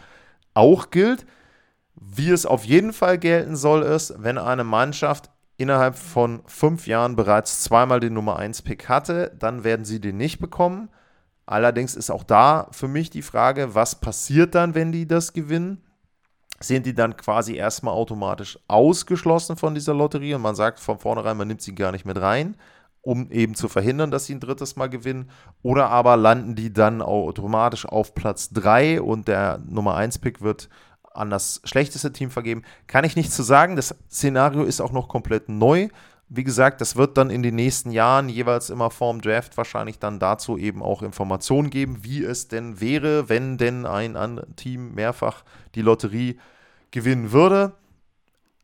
auch 0.54 0.90
gilt. 0.90 1.26
Wie 1.94 2.30
es 2.30 2.44
auf 2.44 2.64
jeden 2.64 2.92
Fall 2.92 3.18
gelten 3.18 3.56
soll, 3.56 3.82
ist, 3.82 4.14
wenn 4.18 4.38
eine 4.38 4.64
Mannschaft 4.64 5.30
innerhalb 5.58 5.96
von 5.96 6.42
fünf 6.46 6.86
Jahren 6.86 7.16
bereits 7.16 7.62
zweimal 7.62 8.00
den 8.00 8.14
Nummer 8.14 8.38
1 8.38 8.62
Pick 8.62 8.88
hatte, 8.88 9.36
dann 9.38 9.64
werden 9.64 9.84
sie 9.84 10.00
den 10.00 10.16
nicht 10.16 10.38
bekommen. 10.38 10.88
Allerdings 11.44 11.94
ist 11.94 12.10
auch 12.10 12.24
da 12.24 12.68
für 12.70 12.88
mich 12.88 13.10
die 13.10 13.22
Frage, 13.22 13.74
was 13.74 14.00
passiert 14.00 14.54
dann, 14.54 14.74
wenn 14.74 14.92
die 14.92 15.06
das 15.06 15.34
gewinnen? 15.34 15.82
sind 16.60 16.86
die 16.86 16.94
dann 16.94 17.16
quasi 17.16 17.54
erstmal 17.54 17.94
automatisch 17.94 18.58
ausgeschlossen 18.66 19.56
von 19.56 19.74
dieser 19.74 19.94
Lotterie 19.94 20.34
und 20.34 20.42
man 20.42 20.56
sagt 20.56 20.80
von 20.80 20.98
vornherein, 20.98 21.36
man 21.36 21.48
nimmt 21.48 21.62
sie 21.62 21.74
gar 21.74 21.92
nicht 21.92 22.04
mit 22.04 22.20
rein, 22.20 22.56
um 23.00 23.30
eben 23.30 23.54
zu 23.54 23.68
verhindern, 23.68 24.10
dass 24.10 24.26
sie 24.26 24.34
ein 24.34 24.40
drittes 24.40 24.76
Mal 24.76 24.88
gewinnen. 24.88 25.30
Oder 25.62 25.88
aber 25.90 26.16
landen 26.16 26.56
die 26.56 26.72
dann 26.72 27.00
automatisch 27.00 27.86
auf 27.86 28.14
Platz 28.14 28.50
3 28.50 29.00
und 29.00 29.28
der 29.28 29.58
Nummer 29.68 29.96
1-Pick 29.96 30.42
wird 30.42 30.68
an 31.12 31.30
das 31.30 31.60
schlechteste 31.64 32.12
Team 32.12 32.30
vergeben. 32.30 32.62
Kann 32.86 33.04
ich 33.04 33.16
nicht 33.16 33.32
zu 33.32 33.42
sagen. 33.42 33.76
Das 33.76 33.94
Szenario 34.10 34.64
ist 34.64 34.80
auch 34.80 34.92
noch 34.92 35.08
komplett 35.08 35.48
neu. 35.48 35.88
Wie 36.30 36.44
gesagt, 36.44 36.82
das 36.82 36.96
wird 36.96 37.16
dann 37.16 37.30
in 37.30 37.42
den 37.42 37.54
nächsten 37.54 37.90
Jahren 37.90 38.28
jeweils 38.28 38.68
immer 38.68 38.90
vorm 38.90 39.22
Draft 39.22 39.56
wahrscheinlich 39.56 39.98
dann 39.98 40.18
dazu 40.18 40.58
eben 40.58 40.82
auch 40.82 41.02
Informationen 41.02 41.70
geben, 41.70 42.04
wie 42.04 42.22
es 42.22 42.48
denn 42.48 42.80
wäre, 42.80 43.30
wenn 43.30 43.56
denn 43.56 43.86
ein 43.86 44.40
Team 44.56 44.94
mehrfach 44.94 45.42
die 45.74 45.80
Lotterie 45.80 46.38
gewinnen 46.90 47.32
würde. 47.32 47.72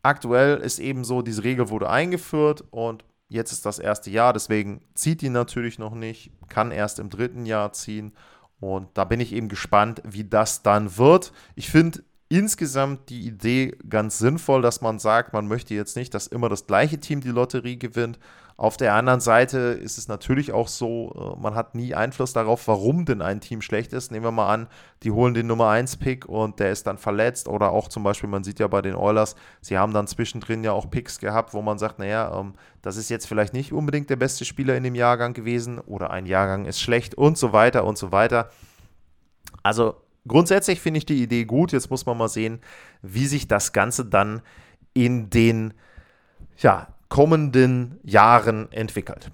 Aktuell 0.03 0.59
ist 0.59 0.79
eben 0.79 1.05
so, 1.05 1.23
diese 1.23 1.45
Regel 1.45 1.71
wurde 1.71 1.89
eingeführt 1.89 2.65
und 2.71 3.03
jetzt 3.29 3.53
ist 3.53 3.65
das 3.65 3.79
erste 3.79 4.11
Jahr, 4.11 4.35
deswegen 4.35 4.83
zieht 4.95 5.23
die 5.23 5.31
natürlich 5.31 5.79
noch 5.79 5.95
nicht, 5.95 6.33
kann 6.51 6.71
erst 6.71 6.99
im 6.99 7.09
dritten 7.09 7.47
Jahr 7.47 7.73
ziehen 7.73 8.13
und 8.61 8.89
da 8.93 9.05
bin 9.05 9.21
ich 9.21 9.33
eben 9.33 9.49
gespannt, 9.49 10.03
wie 10.05 10.25
das 10.25 10.63
dann 10.63 10.99
wird. 10.99 11.33
Ich 11.55 11.71
finde 11.71 12.05
insgesamt 12.29 13.11
die 13.11 13.27
Idee 13.27 13.77
ganz 13.89 14.19
sinnvoll, 14.19 14.63
dass 14.63 14.81
man 14.81 14.99
sagt, 14.99 15.33
man 15.33 15.47
möchte 15.47 15.75
jetzt 15.75 15.97
nicht, 15.97 16.15
dass 16.15 16.27
immer 16.27 16.49
das 16.49 16.67
gleiche 16.67 16.99
Team 16.99 17.21
die 17.21 17.29
Lotterie 17.29 17.79
gewinnt. 17.79 18.19
Auf 18.57 18.77
der 18.77 18.95
anderen 18.95 19.21
Seite 19.21 19.59
ist 19.59 19.99
es 19.99 20.07
natürlich 20.07 20.53
auch 20.53 20.69
so, 20.69 21.35
äh, 21.37 21.41
man 21.41 21.57
hat 21.57 21.75
nie 21.75 21.95
Einfluss 21.95 22.33
darauf, 22.33 22.69
warum 22.69 23.05
denn 23.05 23.21
ein 23.21 23.41
Team 23.41 23.61
schlecht 23.61 23.93
ist. 23.93 24.13
Nehmen 24.13 24.25
wir 24.25 24.31
mal 24.31 24.53
an, 24.53 24.69
die 25.03 25.11
holen 25.11 25.35
den 25.35 25.49
Nummer 25.49 25.71
1 25.71 25.97
Pick 25.97 26.27
und 26.27 26.61
der 26.61 26.71
ist 26.71 26.87
dann 26.87 26.97
verletzt 26.97 27.49
oder 27.49 27.73
auch 27.73 27.89
zum 27.89 28.05
Beispiel, 28.05 28.29
man 28.29 28.45
sieht 28.45 28.61
ja 28.61 28.69
bei 28.69 28.81
den 28.81 28.95
Oilers, 28.95 29.35
sie 29.61 29.77
haben 29.77 29.93
dann 29.93 30.07
zwischendrin 30.07 30.63
ja 30.63 30.71
auch 30.71 30.89
Picks 30.89 31.19
gehabt, 31.19 31.53
wo 31.53 31.63
man 31.63 31.79
sagt, 31.79 31.99
naja, 31.99 32.33
ähm, 32.39 32.55
das 32.81 32.97
ist 32.97 33.11
jetzt 33.11 33.27
vielleicht 33.27 33.55
nicht 33.55 33.73
unbedingt 33.73 34.09
der 34.09 34.17
beste 34.17 34.45
Spieler 34.45 34.77
in 34.77 34.85
dem 34.85 34.95
Jahrgang 34.95 35.35
gewesen 35.35 35.81
oder 35.81 36.11
ein 36.11 36.27
Jahrgang 36.27 36.65
ist 36.65 36.81
schlecht 36.81 37.17
und 37.17 37.37
so 37.37 37.53
weiter 37.53 37.85
und 37.85 37.99
so 37.99 38.13
weiter. 38.13 38.51
Also 39.65 39.97
Grundsätzlich 40.27 40.81
finde 40.81 40.99
ich 40.99 41.07
die 41.07 41.23
Idee 41.23 41.45
gut. 41.45 41.73
Jetzt 41.73 41.91
muss 41.91 42.07
man 42.07 42.17
mal 42.17 42.29
sehen, 42.29 42.61
wie 43.03 43.27
sich 43.27 43.47
das 43.47 43.73
Ganze 43.73 44.05
dann 44.05 44.43
in 44.95 45.29
den 45.29 45.75
ja, 46.59 46.89
kommenden 47.09 47.99
Jahren 48.03 48.71
entwickelt. 48.73 49.31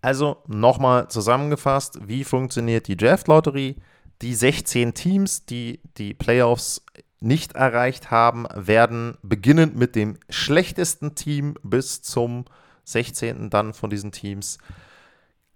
Also 0.00 0.38
nochmal 0.46 1.08
zusammengefasst, 1.08 1.98
wie 2.06 2.24
funktioniert 2.24 2.86
die 2.88 2.96
Draft-Lotterie? 2.96 3.76
Die 4.22 4.34
16 4.34 4.94
Teams, 4.94 5.44
die 5.44 5.80
die 5.98 6.14
Playoffs 6.14 6.82
nicht 7.20 7.54
erreicht 7.54 8.10
haben, 8.10 8.46
werden 8.54 9.18
beginnend 9.22 9.76
mit 9.76 9.96
dem 9.96 10.16
schlechtesten 10.30 11.14
Team 11.14 11.56
bis 11.62 12.02
zum 12.02 12.44
16. 12.84 13.50
dann 13.50 13.74
von 13.74 13.90
diesen 13.90 14.12
Teams 14.12 14.58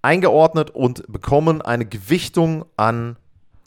eingeordnet 0.02 0.70
und 0.70 1.04
bekommen 1.10 1.62
eine 1.62 1.86
Gewichtung 1.86 2.64
an 2.76 3.16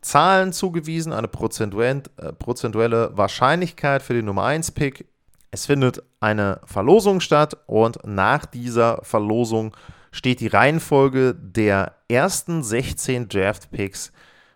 Zahlen 0.04 0.54
zugewiesen, 0.54 1.14
eine 1.14 1.28
äh, 1.28 2.34
prozentuelle 2.34 3.18
Wahrscheinlichkeit 3.18 4.04
für 4.04 4.14
den 4.14 4.26
Nummer 4.26 4.44
1-Pick. 4.44 5.08
Es 5.52 5.66
findet 5.66 6.04
eine 6.20 6.62
Verlosung 6.66 7.20
statt 7.20 7.58
und 7.68 8.00
nach 8.06 8.46
dieser 8.46 9.00
Verlosung 9.04 9.76
steht 10.12 10.40
die 10.40 10.48
Reihenfolge 10.48 11.36
der 11.36 11.96
ersten 12.08 12.64
16 12.64 13.30
Draft-Picks 13.30 14.12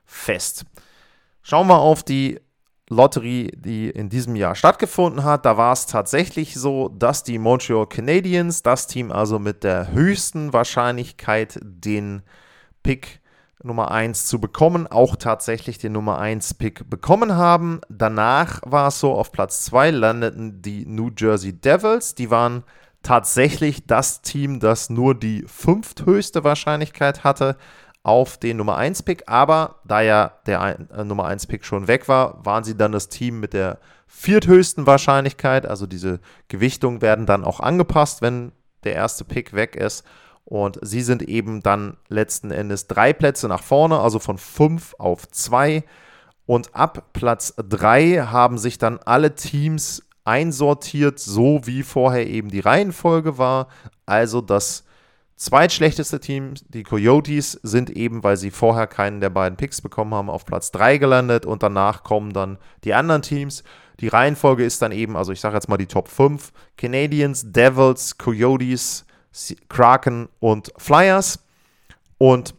fest. 0.05 0.65
Schauen 1.41 1.67
wir 1.67 1.79
auf 1.79 2.03
die 2.03 2.39
Lotterie, 2.89 3.51
die 3.55 3.89
in 3.89 4.09
diesem 4.09 4.35
Jahr 4.35 4.55
stattgefunden 4.55 5.23
hat. 5.23 5.45
Da 5.45 5.57
war 5.57 5.73
es 5.73 5.87
tatsächlich 5.87 6.55
so, 6.55 6.89
dass 6.89 7.23
die 7.23 7.37
Montreal 7.37 7.85
Canadiens, 7.85 8.63
das 8.63 8.87
Team 8.87 9.11
also 9.11 9.39
mit 9.39 9.63
der 9.63 9.91
höchsten 9.91 10.53
Wahrscheinlichkeit, 10.53 11.59
den 11.61 12.21
Pick 12.83 13.19
Nummer 13.67 13.91
1 13.91 14.25
zu 14.25 14.39
bekommen, 14.39 14.87
auch 14.87 15.15
tatsächlich 15.15 15.77
den 15.77 15.91
Nummer 15.91 16.17
1 16.19 16.55
Pick 16.55 16.89
bekommen 16.89 17.35
haben. 17.35 17.81
Danach 17.89 18.61
war 18.65 18.87
es 18.87 18.99
so, 18.99 19.13
auf 19.13 19.31
Platz 19.31 19.65
2 19.65 19.91
landeten 19.91 20.61
die 20.61 20.85
New 20.85 21.11
Jersey 21.15 21.53
Devils. 21.53 22.15
Die 22.15 22.31
waren 22.31 22.63
tatsächlich 23.03 23.85
das 23.85 24.21
Team, 24.21 24.59
das 24.59 24.89
nur 24.89 25.15
die 25.15 25.45
fünfthöchste 25.47 26.43
Wahrscheinlichkeit 26.43 27.23
hatte 27.23 27.57
auf 28.03 28.37
den 28.37 28.57
Nummer 28.57 28.77
1 28.77 29.03
Pick, 29.03 29.23
aber 29.27 29.81
da 29.85 30.01
ja 30.01 30.31
der 30.45 30.79
äh, 30.95 31.03
Nummer 31.03 31.25
1 31.25 31.47
Pick 31.47 31.65
schon 31.65 31.87
weg 31.87 32.07
war, 32.07 32.45
waren 32.45 32.63
sie 32.63 32.77
dann 32.77 32.93
das 32.93 33.09
Team 33.09 33.39
mit 33.39 33.53
der 33.53 33.79
vierthöchsten 34.07 34.87
Wahrscheinlichkeit, 34.87 35.65
also 35.65 35.85
diese 35.85 36.21
Gewichtungen 36.47 37.01
werden 37.01 37.25
dann 37.25 37.43
auch 37.43 37.59
angepasst, 37.59 38.21
wenn 38.21 38.53
der 38.85 38.93
erste 38.93 39.25
Pick 39.25 39.53
weg 39.53 39.75
ist 39.75 40.05
und 40.47 40.79
sie 40.81 41.01
sind 41.01 41.23
eben 41.23 41.61
dann 41.61 41.97
letzten 42.07 42.51
Endes 42.51 42.87
drei 42.87 43.11
Plätze 43.11 43.49
nach 43.49 43.61
vorne, 43.61 43.99
also 43.99 44.17
von 44.17 44.37
5 44.37 44.95
auf 44.97 45.27
2 45.29 45.83
und 46.45 46.73
ab 46.73 47.09
Platz 47.11 47.53
3 47.57 48.27
haben 48.31 48.57
sich 48.57 48.77
dann 48.77 48.97
alle 49.03 49.35
Teams 49.35 50.03
einsortiert, 50.23 51.19
so 51.19 51.59
wie 51.65 51.83
vorher 51.83 52.27
eben 52.27 52.49
die 52.49 52.61
Reihenfolge 52.61 53.37
war, 53.37 53.67
also 54.05 54.39
das 54.39 54.85
Zweitschlechteste 55.35 56.19
Team, 56.19 56.55
die 56.69 56.81
Coyotes, 56.81 57.59
sind 57.61 57.91
eben, 57.91 58.23
weil 58.23 58.37
sie 58.37 58.49
vorher 58.49 58.87
keinen 58.87 59.21
der 59.21 59.29
beiden 59.29 59.55
Picks 59.55 59.81
bekommen 59.81 60.15
haben, 60.15 60.31
auf 60.31 60.45
Platz 60.45 60.71
3 60.71 60.97
gelandet. 60.97 61.45
Und 61.45 61.61
danach 61.61 62.03
kommen 62.03 62.33
dann 62.33 62.57
die 62.83 62.95
anderen 62.95 63.21
Teams. 63.21 63.63
Die 63.99 64.07
Reihenfolge 64.07 64.65
ist 64.65 64.81
dann 64.81 64.91
eben, 64.91 65.15
also 65.15 65.31
ich 65.31 65.39
sage 65.39 65.53
jetzt 65.53 65.69
mal 65.69 65.77
die 65.77 65.85
Top 65.85 66.07
5, 66.07 66.51
Canadiens, 66.75 67.51
Devils, 67.51 68.17
Coyotes, 68.17 69.05
Kraken 69.69 70.29
und 70.39 70.71
Flyers 70.77 71.39
und 72.17 72.55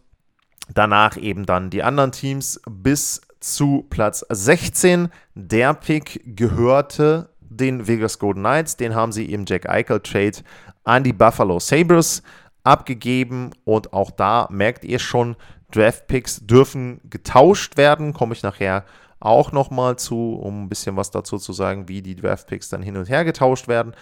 danach 0.74 1.16
eben 1.16 1.46
dann 1.46 1.70
die 1.70 1.82
anderen 1.82 2.12
Teams 2.12 2.60
bis 2.68 3.20
zu 3.40 3.86
Platz 3.90 4.24
16. 4.28 5.08
Der 5.34 5.74
Pick 5.74 6.36
gehörte 6.36 7.30
den 7.40 7.86
Vegas 7.86 8.18
Golden 8.18 8.40
Knights, 8.40 8.76
den 8.76 8.94
haben 8.94 9.12
sie 9.12 9.32
im 9.32 9.44
Jack 9.46 9.68
Eichel 9.68 10.00
Trade 10.00 10.38
an 10.84 11.04
die 11.04 11.12
Buffalo 11.12 11.58
Sabres 11.58 12.22
abgegeben 12.64 13.50
und 13.64 13.92
auch 13.92 14.10
da 14.10 14.48
merkt 14.50 14.84
ihr 14.84 14.98
schon, 14.98 15.36
Draft-Picks 15.70 16.46
dürfen 16.46 17.00
getauscht 17.04 17.76
werden. 17.76 18.14
Komme 18.14 18.34
ich 18.34 18.42
nachher 18.42 18.84
auch 19.20 19.52
nochmal 19.52 19.96
zu, 19.96 20.34
um 20.34 20.64
ein 20.64 20.68
bisschen 20.68 20.96
was 20.96 21.10
dazu 21.10 21.38
zu 21.38 21.52
sagen, 21.52 21.88
wie 21.88 22.02
die 22.02 22.16
Draft-Picks 22.16 22.68
dann 22.68 22.82
hin 22.82 22.96
und 22.96 23.08
her 23.08 23.24
getauscht 23.24 23.68
werden. 23.68 23.94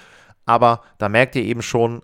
Aber 0.45 0.83
da 0.99 1.09
merkt 1.09 1.35
ihr 1.35 1.42
eben 1.42 1.62
schon, 1.62 2.02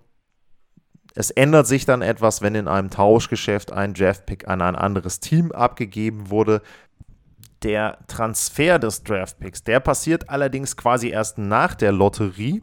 es 1.14 1.30
ändert 1.30 1.66
sich 1.66 1.84
dann 1.84 2.02
etwas, 2.02 2.42
wenn 2.42 2.54
in 2.54 2.68
einem 2.68 2.90
Tauschgeschäft 2.90 3.72
ein 3.72 3.94
Draft-Pick 3.94 4.48
an 4.48 4.62
ein 4.62 4.76
anderes 4.76 5.20
Team 5.20 5.52
abgegeben 5.52 6.30
wurde. 6.30 6.62
Der 7.62 7.98
Transfer 8.08 8.78
des 8.78 9.04
Draft-Picks, 9.04 9.62
der 9.62 9.80
passiert 9.80 10.30
allerdings 10.30 10.76
quasi 10.76 11.10
erst 11.10 11.38
nach 11.38 11.74
der 11.74 11.92
Lotterie. 11.92 12.62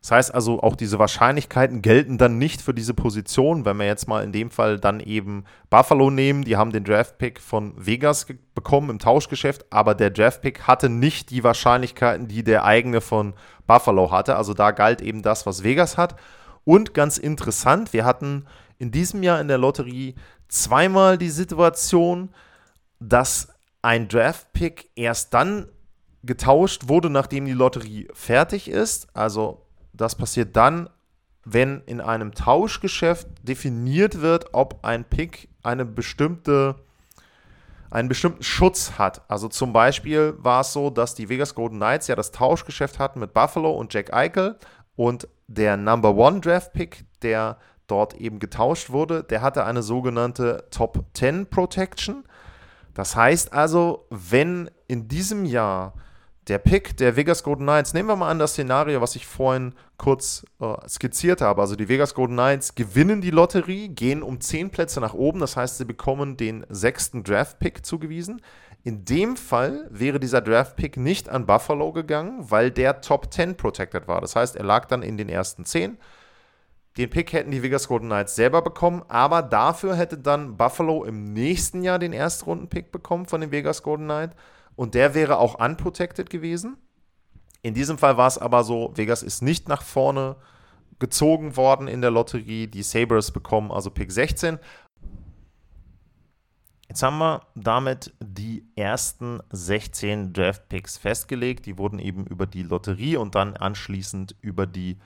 Das 0.00 0.12
heißt 0.12 0.34
also, 0.34 0.62
auch 0.62 0.76
diese 0.76 0.98
Wahrscheinlichkeiten 0.98 1.82
gelten 1.82 2.18
dann 2.18 2.38
nicht 2.38 2.62
für 2.62 2.74
diese 2.74 2.94
Position. 2.94 3.64
Wenn 3.64 3.78
wir 3.78 3.86
jetzt 3.86 4.06
mal 4.06 4.22
in 4.22 4.32
dem 4.32 4.50
Fall 4.50 4.78
dann 4.78 5.00
eben 5.00 5.44
Buffalo 5.70 6.10
nehmen, 6.10 6.44
die 6.44 6.56
haben 6.56 6.72
den 6.72 6.84
Draft-Pick 6.84 7.40
von 7.40 7.74
Vegas 7.76 8.26
bekommen 8.54 8.90
im 8.90 8.98
Tauschgeschäft, 8.98 9.66
aber 9.70 9.94
der 9.94 10.10
Draft-Pick 10.10 10.66
hatte 10.66 10.88
nicht 10.88 11.30
die 11.30 11.42
Wahrscheinlichkeiten, 11.42 12.28
die 12.28 12.44
der 12.44 12.64
eigene 12.64 13.00
von 13.00 13.34
Buffalo 13.66 14.10
hatte. 14.12 14.36
Also 14.36 14.54
da 14.54 14.70
galt 14.70 15.00
eben 15.00 15.22
das, 15.22 15.46
was 15.46 15.64
Vegas 15.64 15.96
hat. 15.96 16.14
Und 16.68 16.92
ganz 16.92 17.16
interessant, 17.16 17.94
wir 17.94 18.04
hatten 18.04 18.44
in 18.78 18.90
diesem 18.90 19.22
Jahr 19.22 19.40
in 19.40 19.48
der 19.48 19.56
Lotterie 19.56 20.16
zweimal 20.48 21.16
die 21.16 21.30
Situation, 21.30 22.28
dass 23.00 23.48
ein 23.80 24.06
Draft-Pick 24.06 24.90
erst 24.94 25.32
dann 25.32 25.70
getauscht 26.24 26.86
wurde, 26.86 27.08
nachdem 27.08 27.46
die 27.46 27.54
Lotterie 27.54 28.08
fertig 28.12 28.68
ist. 28.68 29.08
Also 29.16 29.62
das 29.94 30.14
passiert 30.14 30.56
dann, 30.56 30.90
wenn 31.42 31.80
in 31.86 32.02
einem 32.02 32.34
Tauschgeschäft 32.34 33.28
definiert 33.40 34.20
wird, 34.20 34.52
ob 34.52 34.84
ein 34.84 35.04
Pick 35.04 35.48
eine 35.62 35.86
bestimmte, 35.86 36.74
einen 37.90 38.10
bestimmten 38.10 38.42
Schutz 38.42 38.98
hat. 38.98 39.22
Also 39.30 39.48
zum 39.48 39.72
Beispiel 39.72 40.34
war 40.36 40.60
es 40.60 40.74
so, 40.74 40.90
dass 40.90 41.14
die 41.14 41.30
Vegas 41.30 41.54
Golden 41.54 41.78
Knights 41.78 42.08
ja 42.08 42.14
das 42.14 42.30
Tauschgeschäft 42.30 42.98
hatten 42.98 43.20
mit 43.20 43.32
Buffalo 43.32 43.70
und 43.70 43.94
Jack 43.94 44.12
Eichel 44.12 44.58
und 44.98 45.28
der 45.46 45.76
Number 45.76 46.16
One 46.16 46.40
Draft 46.40 46.72
Pick, 46.72 47.04
der 47.22 47.56
dort 47.86 48.14
eben 48.14 48.40
getauscht 48.40 48.90
wurde, 48.90 49.22
der 49.22 49.42
hatte 49.42 49.64
eine 49.64 49.84
sogenannte 49.84 50.66
Top 50.72 51.04
10 51.14 51.46
Protection. 51.46 52.24
Das 52.94 53.14
heißt 53.14 53.52
also, 53.52 54.06
wenn 54.10 54.68
in 54.88 55.06
diesem 55.06 55.44
Jahr 55.44 55.94
der 56.48 56.58
Pick 56.58 56.96
der 56.96 57.14
Vegas 57.14 57.44
Golden 57.44 57.62
Knights, 57.62 57.94
nehmen 57.94 58.08
wir 58.08 58.16
mal 58.16 58.28
an 58.28 58.40
das 58.40 58.52
Szenario, 58.52 59.00
was 59.00 59.14
ich 59.14 59.24
vorhin 59.24 59.72
kurz 59.98 60.44
äh, 60.60 60.74
skizziert 60.88 61.42
habe. 61.42 61.60
Also 61.60 61.76
die 61.76 61.88
Vegas 61.88 62.14
Golden 62.14 62.34
Knights 62.34 62.74
gewinnen 62.74 63.20
die 63.20 63.30
Lotterie, 63.30 63.90
gehen 63.90 64.24
um 64.24 64.40
10 64.40 64.70
Plätze 64.70 65.00
nach 65.00 65.14
oben, 65.14 65.38
das 65.38 65.56
heißt, 65.56 65.78
sie 65.78 65.84
bekommen 65.84 66.36
den 66.36 66.66
sechsten 66.70 67.22
Draft-Pick 67.22 67.86
zugewiesen. 67.86 68.42
In 68.88 69.04
dem 69.04 69.36
Fall 69.36 69.86
wäre 69.90 70.18
dieser 70.18 70.40
Draft-Pick 70.40 70.96
nicht 70.96 71.28
an 71.28 71.44
Buffalo 71.44 71.92
gegangen, 71.92 72.50
weil 72.50 72.70
der 72.70 73.02
Top 73.02 73.30
10 73.30 73.54
protected 73.58 74.08
war. 74.08 74.22
Das 74.22 74.34
heißt, 74.34 74.56
er 74.56 74.64
lag 74.64 74.86
dann 74.86 75.02
in 75.02 75.18
den 75.18 75.28
ersten 75.28 75.66
10. 75.66 75.98
Den 76.96 77.10
Pick 77.10 77.34
hätten 77.34 77.50
die 77.50 77.62
Vegas 77.62 77.86
Golden 77.86 78.06
Knights 78.06 78.34
selber 78.34 78.62
bekommen, 78.62 79.02
aber 79.08 79.42
dafür 79.42 79.94
hätte 79.94 80.16
dann 80.16 80.56
Buffalo 80.56 81.04
im 81.04 81.34
nächsten 81.34 81.82
Jahr 81.82 81.98
den 81.98 82.14
Erstrunden-Pick 82.14 82.90
bekommen 82.90 83.26
von 83.26 83.42
den 83.42 83.50
Vegas 83.50 83.82
Golden 83.82 84.06
Knights 84.06 84.34
und 84.74 84.94
der 84.94 85.12
wäre 85.12 85.36
auch 85.36 85.62
unprotected 85.62 86.30
gewesen. 86.30 86.78
In 87.60 87.74
diesem 87.74 87.98
Fall 87.98 88.16
war 88.16 88.28
es 88.28 88.38
aber 88.38 88.64
so, 88.64 88.92
Vegas 88.94 89.22
ist 89.22 89.42
nicht 89.42 89.68
nach 89.68 89.82
vorne 89.82 90.36
gezogen 90.98 91.58
worden 91.58 91.88
in 91.88 92.00
der 92.00 92.10
Lotterie. 92.10 92.68
Die 92.68 92.82
Sabres 92.82 93.32
bekommen 93.32 93.70
also 93.70 93.90
Pick 93.90 94.10
16. 94.10 94.58
Jetzt 96.88 97.02
haben 97.02 97.18
wir 97.18 97.42
damit 97.54 98.14
die 98.18 98.64
ersten 98.74 99.40
16 99.50 100.32
Draft 100.32 100.68
Picks 100.70 100.96
festgelegt. 100.96 101.66
Die 101.66 101.76
wurden 101.76 101.98
eben 101.98 102.26
über 102.26 102.46
die 102.46 102.62
Lotterie 102.62 103.16
und 103.16 103.34
dann 103.34 103.56
anschließend 103.56 104.36
über 104.40 104.66
die 104.66 104.98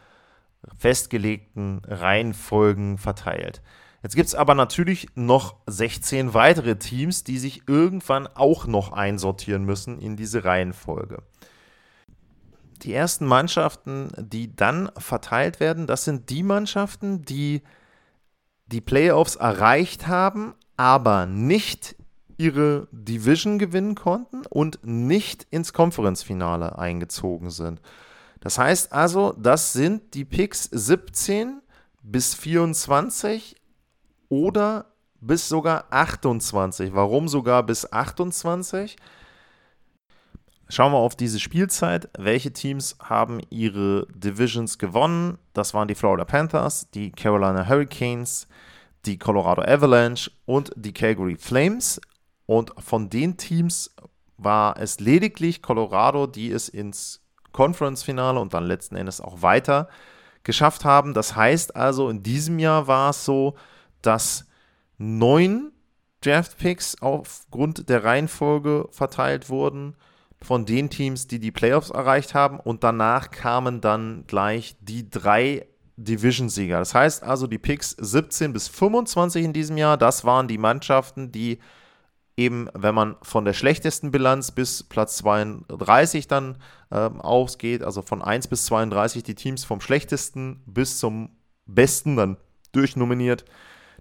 festgelegten 0.78 1.82
Reihenfolgen 1.84 2.98
verteilt. 2.98 3.62
Jetzt 4.02 4.14
gibt 4.14 4.28
es 4.28 4.34
aber 4.34 4.54
natürlich 4.54 5.08
noch 5.14 5.56
16 5.66 6.34
weitere 6.34 6.76
Teams, 6.76 7.24
die 7.24 7.38
sich 7.38 7.68
irgendwann 7.68 8.28
auch 8.28 8.66
noch 8.66 8.92
einsortieren 8.92 9.64
müssen 9.64 9.98
in 9.98 10.16
diese 10.16 10.44
Reihenfolge. 10.44 11.22
Die 12.82 12.92
ersten 12.92 13.26
Mannschaften, 13.26 14.10
die 14.18 14.54
dann 14.54 14.90
verteilt 14.96 15.60
werden, 15.60 15.86
das 15.86 16.04
sind 16.04 16.30
die 16.30 16.42
Mannschaften, 16.42 17.22
die 17.22 17.62
die 18.66 18.80
Playoffs 18.80 19.36
erreicht 19.36 20.08
haben, 20.08 20.54
aber 20.76 21.26
nicht 21.26 21.96
ihre 22.36 22.88
Division 22.90 23.58
gewinnen 23.58 23.94
konnten 23.94 24.42
und 24.46 24.80
nicht 24.82 25.46
ins 25.50 25.72
Konferenzfinale 25.72 26.78
eingezogen 26.78 27.50
sind. 27.50 27.80
Das 28.40 28.58
heißt 28.58 28.92
also, 28.92 29.34
das 29.38 29.72
sind 29.72 30.14
die 30.14 30.24
Picks 30.24 30.64
17 30.64 31.60
bis 32.02 32.34
24 32.34 33.56
oder 34.28 34.86
bis 35.20 35.48
sogar 35.48 35.84
28. 35.90 36.92
Warum 36.94 37.28
sogar 37.28 37.62
bis 37.62 37.90
28? 37.92 38.96
Schauen 40.68 40.92
wir 40.92 40.98
auf 40.98 41.14
diese 41.14 41.38
Spielzeit. 41.38 42.08
Welche 42.18 42.52
Teams 42.52 42.96
haben 42.98 43.40
ihre 43.50 44.06
Divisions 44.14 44.78
gewonnen? 44.78 45.38
Das 45.52 45.74
waren 45.74 45.86
die 45.86 45.94
Florida 45.94 46.24
Panthers, 46.24 46.90
die 46.90 47.12
Carolina 47.12 47.68
Hurricanes, 47.68 48.48
die 49.04 49.18
Colorado 49.18 49.62
Avalanche 49.62 50.30
und 50.44 50.72
die 50.76 50.92
Calgary 50.92 51.36
Flames. 51.36 52.00
Und 52.46 52.72
von 52.78 53.10
den 53.10 53.36
Teams 53.36 53.94
war 54.36 54.76
es 54.78 55.00
lediglich 55.00 55.62
Colorado, 55.62 56.26
die 56.26 56.50
es 56.50 56.68
ins 56.68 57.20
Conference-Finale 57.52 58.40
und 58.40 58.54
dann 58.54 58.64
letzten 58.64 58.96
Endes 58.96 59.20
auch 59.20 59.42
weiter 59.42 59.88
geschafft 60.42 60.84
haben. 60.84 61.14
Das 61.14 61.36
heißt 61.36 61.76
also, 61.76 62.08
in 62.08 62.22
diesem 62.22 62.58
Jahr 62.58 62.86
war 62.86 63.10
es 63.10 63.24
so, 63.24 63.54
dass 64.00 64.46
neun 64.98 65.72
Draft-Picks 66.22 67.00
aufgrund 67.00 67.88
der 67.88 68.04
Reihenfolge 68.04 68.88
verteilt 68.90 69.48
wurden 69.48 69.96
von 70.40 70.66
den 70.66 70.90
Teams, 70.90 71.26
die 71.26 71.38
die 71.38 71.52
Playoffs 71.52 71.90
erreicht 71.90 72.34
haben. 72.34 72.58
Und 72.58 72.84
danach 72.84 73.30
kamen 73.30 73.80
dann 73.80 74.24
gleich 74.26 74.76
die 74.80 75.08
drei 75.08 75.66
Division-Sieger. 75.96 76.78
Das 76.78 76.94
heißt 76.94 77.22
also, 77.22 77.46
die 77.46 77.58
Picks 77.58 77.90
17 77.98 78.52
bis 78.52 78.68
25 78.68 79.44
in 79.44 79.52
diesem 79.52 79.76
Jahr, 79.76 79.96
das 79.96 80.24
waren 80.24 80.48
die 80.48 80.58
Mannschaften, 80.58 81.32
die 81.32 81.58
eben, 82.36 82.68
wenn 82.74 82.94
man 82.94 83.16
von 83.22 83.44
der 83.44 83.52
schlechtesten 83.52 84.10
Bilanz 84.10 84.50
bis 84.52 84.82
Platz 84.82 85.16
32 85.18 86.28
dann 86.28 86.56
äh, 86.90 86.96
ausgeht, 86.96 87.82
also 87.82 88.02
von 88.02 88.22
1 88.22 88.48
bis 88.48 88.66
32 88.66 89.22
die 89.22 89.34
Teams 89.34 89.64
vom 89.64 89.80
schlechtesten 89.80 90.62
bis 90.66 90.98
zum 90.98 91.30
besten 91.66 92.16
dann 92.16 92.36
durchnominiert. 92.72 93.44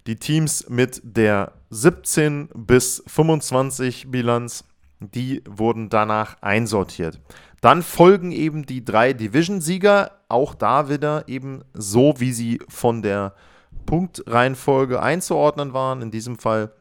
Die 0.06 0.16
Teams 0.16 0.68
mit 0.68 1.00
der 1.04 1.52
17 1.70 2.48
bis 2.54 3.02
25 3.06 4.10
Bilanz, 4.10 4.64
die 4.98 5.42
wurden 5.48 5.90
danach 5.90 6.42
einsortiert. 6.42 7.20
Dann 7.62 7.82
folgen 7.84 8.32
eben 8.32 8.66
die 8.66 8.84
drei 8.84 9.12
Division-Sieger, 9.12 10.10
auch 10.28 10.54
da 10.54 10.88
wieder 10.88 11.28
eben 11.28 11.62
so, 11.72 12.14
wie 12.18 12.32
sie 12.32 12.60
von 12.68 13.02
der 13.02 13.34
Punktreihenfolge 13.86 15.00
einzuordnen 15.00 15.72
waren. 15.72 16.02
In 16.02 16.10
diesem 16.10 16.40
Fall 16.40 16.72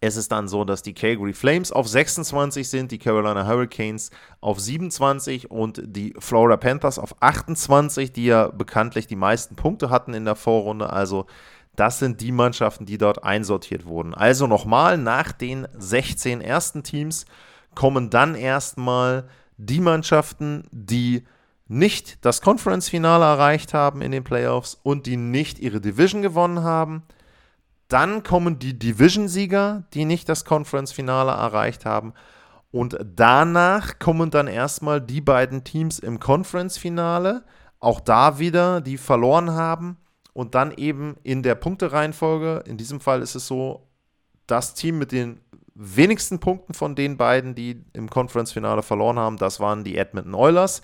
ist 0.00 0.16
es 0.16 0.28
dann 0.28 0.46
so, 0.46 0.64
dass 0.64 0.82
die 0.82 0.94
Calgary 0.94 1.32
Flames 1.32 1.72
auf 1.72 1.88
26 1.88 2.70
sind, 2.70 2.92
die 2.92 3.00
Carolina 3.00 3.44
Hurricanes 3.44 4.12
auf 4.40 4.60
27 4.60 5.50
und 5.50 5.82
die 5.84 6.14
Florida 6.20 6.56
Panthers 6.56 7.00
auf 7.00 7.20
28, 7.20 8.12
die 8.12 8.26
ja 8.26 8.46
bekanntlich 8.48 9.08
die 9.08 9.16
meisten 9.16 9.56
Punkte 9.56 9.90
hatten 9.90 10.14
in 10.14 10.24
der 10.24 10.36
Vorrunde. 10.36 10.90
Also 10.90 11.26
das 11.74 11.98
sind 11.98 12.20
die 12.20 12.30
Mannschaften, 12.30 12.86
die 12.86 12.98
dort 12.98 13.24
einsortiert 13.24 13.84
wurden. 13.84 14.14
Also 14.14 14.46
nochmal, 14.46 14.96
nach 14.96 15.32
den 15.32 15.66
16 15.76 16.40
ersten 16.40 16.84
Teams 16.84 17.26
kommen 17.74 18.10
dann 18.10 18.36
erstmal 18.36 19.28
die 19.58 19.80
Mannschaften, 19.80 20.64
die 20.70 21.24
nicht 21.66 22.24
das 22.24 22.40
Conference-Finale 22.40 23.24
erreicht 23.24 23.74
haben 23.74 24.00
in 24.00 24.10
den 24.10 24.24
Playoffs 24.24 24.78
und 24.82 25.04
die 25.04 25.18
nicht 25.18 25.58
ihre 25.58 25.80
Division 25.80 26.22
gewonnen 26.22 26.62
haben. 26.62 27.02
Dann 27.88 28.22
kommen 28.22 28.58
die 28.58 28.78
Division-Sieger, 28.78 29.84
die 29.92 30.04
nicht 30.04 30.28
das 30.28 30.44
Conference-Finale 30.44 31.32
erreicht 31.32 31.84
haben. 31.84 32.14
Und 32.70 32.98
danach 33.04 33.98
kommen 33.98 34.30
dann 34.30 34.46
erstmal 34.46 35.00
die 35.00 35.20
beiden 35.20 35.64
Teams 35.64 35.98
im 35.98 36.20
Conference-Finale, 36.20 37.44
auch 37.80 38.00
da 38.00 38.38
wieder, 38.38 38.80
die 38.80 38.98
verloren 38.98 39.52
haben. 39.52 39.98
Und 40.32 40.54
dann 40.54 40.72
eben 40.72 41.16
in 41.22 41.42
der 41.42 41.54
Punktereihenfolge, 41.54 42.62
in 42.66 42.76
diesem 42.76 43.00
Fall 43.00 43.22
ist 43.22 43.34
es 43.34 43.46
so, 43.46 43.88
das 44.46 44.74
Team 44.74 44.98
mit 44.98 45.12
den 45.12 45.40
wenigsten 45.78 46.40
Punkten 46.40 46.74
von 46.74 46.94
den 46.94 47.16
beiden, 47.16 47.54
die 47.54 47.84
im 47.92 48.10
Conference-Finale 48.10 48.82
verloren 48.82 49.18
haben, 49.18 49.36
das 49.36 49.60
waren 49.60 49.84
die 49.84 49.96
Edmonton 49.96 50.34
Oilers. 50.34 50.82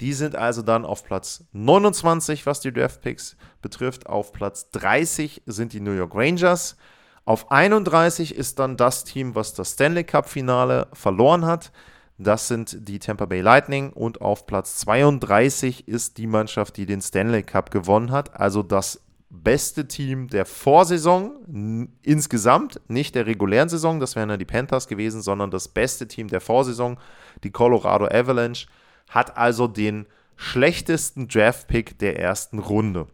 Die 0.00 0.12
sind 0.12 0.36
also 0.36 0.62
dann 0.62 0.84
auf 0.84 1.04
Platz 1.04 1.44
29, 1.52 2.46
was 2.46 2.60
die 2.60 2.72
Draft-Picks 2.72 3.36
betrifft. 3.60 4.06
Auf 4.06 4.32
Platz 4.32 4.70
30 4.70 5.42
sind 5.46 5.72
die 5.72 5.80
New 5.80 5.92
York 5.92 6.14
Rangers. 6.14 6.76
Auf 7.24 7.50
31 7.50 8.34
ist 8.34 8.60
dann 8.60 8.76
das 8.76 9.02
Team, 9.02 9.34
was 9.34 9.54
das 9.54 9.72
Stanley 9.72 10.04
Cup-Finale 10.04 10.86
verloren 10.92 11.44
hat. 11.44 11.72
Das 12.16 12.48
sind 12.48 12.88
die 12.88 13.00
Tampa 13.00 13.26
Bay 13.26 13.40
Lightning. 13.40 13.92
Und 13.92 14.20
auf 14.20 14.46
Platz 14.46 14.78
32 14.78 15.88
ist 15.88 16.16
die 16.16 16.28
Mannschaft, 16.28 16.76
die 16.76 16.86
den 16.86 17.02
Stanley 17.02 17.42
Cup 17.42 17.72
gewonnen 17.72 18.12
hat. 18.12 18.38
Also 18.38 18.62
das 18.62 19.00
beste 19.30 19.88
Team 19.88 20.28
der 20.28 20.46
Vorsaison 20.46 21.88
insgesamt, 22.02 22.80
nicht 22.88 23.14
der 23.14 23.26
regulären 23.26 23.68
Saison, 23.68 24.00
das 24.00 24.16
wären 24.16 24.30
ja 24.30 24.36
die 24.36 24.44
Panthers 24.44 24.88
gewesen, 24.88 25.20
sondern 25.20 25.50
das 25.50 25.68
beste 25.68 26.08
Team 26.08 26.28
der 26.28 26.40
Vorsaison, 26.40 26.98
die 27.44 27.50
Colorado 27.50 28.06
Avalanche, 28.06 28.66
hat 29.08 29.36
also 29.36 29.66
den 29.66 30.06
schlechtesten 30.36 31.28
Draft-Pick 31.28 31.98
der 31.98 32.18
ersten 32.18 32.58
Runde. 32.58 33.06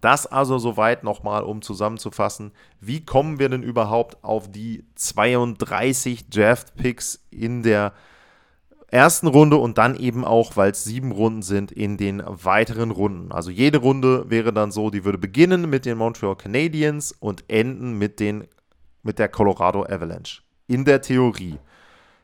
Das 0.00 0.26
also 0.26 0.58
soweit 0.58 1.04
nochmal, 1.04 1.42
um 1.42 1.62
zusammenzufassen. 1.62 2.52
Wie 2.80 3.04
kommen 3.04 3.38
wir 3.38 3.48
denn 3.48 3.62
überhaupt 3.62 4.22
auf 4.22 4.50
die 4.50 4.84
32 4.94 6.28
Draft-Picks 6.28 7.26
in 7.30 7.62
der 7.62 7.92
ersten 8.96 9.26
Runde 9.26 9.56
und 9.56 9.78
dann 9.78 9.94
eben 9.94 10.24
auch, 10.24 10.56
weil 10.56 10.72
es 10.72 10.82
sieben 10.82 11.12
Runden 11.12 11.42
sind, 11.42 11.70
in 11.70 11.96
den 11.96 12.22
weiteren 12.24 12.90
Runden. 12.90 13.30
Also 13.30 13.50
jede 13.50 13.78
Runde 13.78 14.28
wäre 14.28 14.52
dann 14.52 14.72
so, 14.72 14.90
die 14.90 15.04
würde 15.04 15.18
beginnen 15.18 15.68
mit 15.68 15.84
den 15.84 15.98
Montreal 15.98 16.34
Canadiens 16.34 17.12
und 17.12 17.44
enden 17.48 17.98
mit, 17.98 18.18
den, 18.18 18.44
mit 19.02 19.18
der 19.18 19.28
Colorado 19.28 19.84
Avalanche. 19.84 20.40
In 20.66 20.84
der 20.84 21.02
Theorie. 21.02 21.58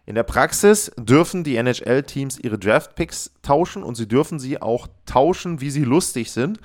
In 0.06 0.16
der 0.16 0.24
Praxis 0.24 0.90
dürfen 0.96 1.44
die 1.44 1.56
NHL-Teams 1.56 2.38
ihre 2.40 2.58
Draft-Picks 2.58 3.34
tauschen 3.42 3.82
und 3.82 3.94
sie 3.94 4.08
dürfen 4.08 4.40
sie 4.40 4.60
auch 4.60 4.88
tauschen, 5.06 5.60
wie 5.60 5.70
sie 5.70 5.84
lustig 5.84 6.32
sind. 6.32 6.58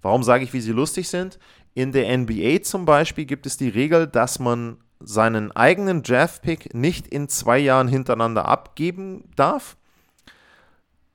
Warum 0.00 0.22
sage 0.22 0.44
ich, 0.44 0.52
wie 0.52 0.60
sie 0.60 0.72
lustig 0.72 1.08
sind? 1.08 1.38
In 1.74 1.90
der 1.90 2.16
NBA 2.16 2.62
zum 2.62 2.84
Beispiel 2.84 3.24
gibt 3.24 3.46
es 3.46 3.56
die 3.56 3.68
Regel, 3.68 4.06
dass 4.06 4.38
man 4.38 4.76
seinen 5.06 5.52
eigenen 5.52 6.02
Draft-Pick 6.02 6.74
nicht 6.74 7.06
in 7.06 7.28
zwei 7.28 7.58
Jahren 7.58 7.88
hintereinander 7.88 8.46
abgeben 8.46 9.24
darf. 9.36 9.76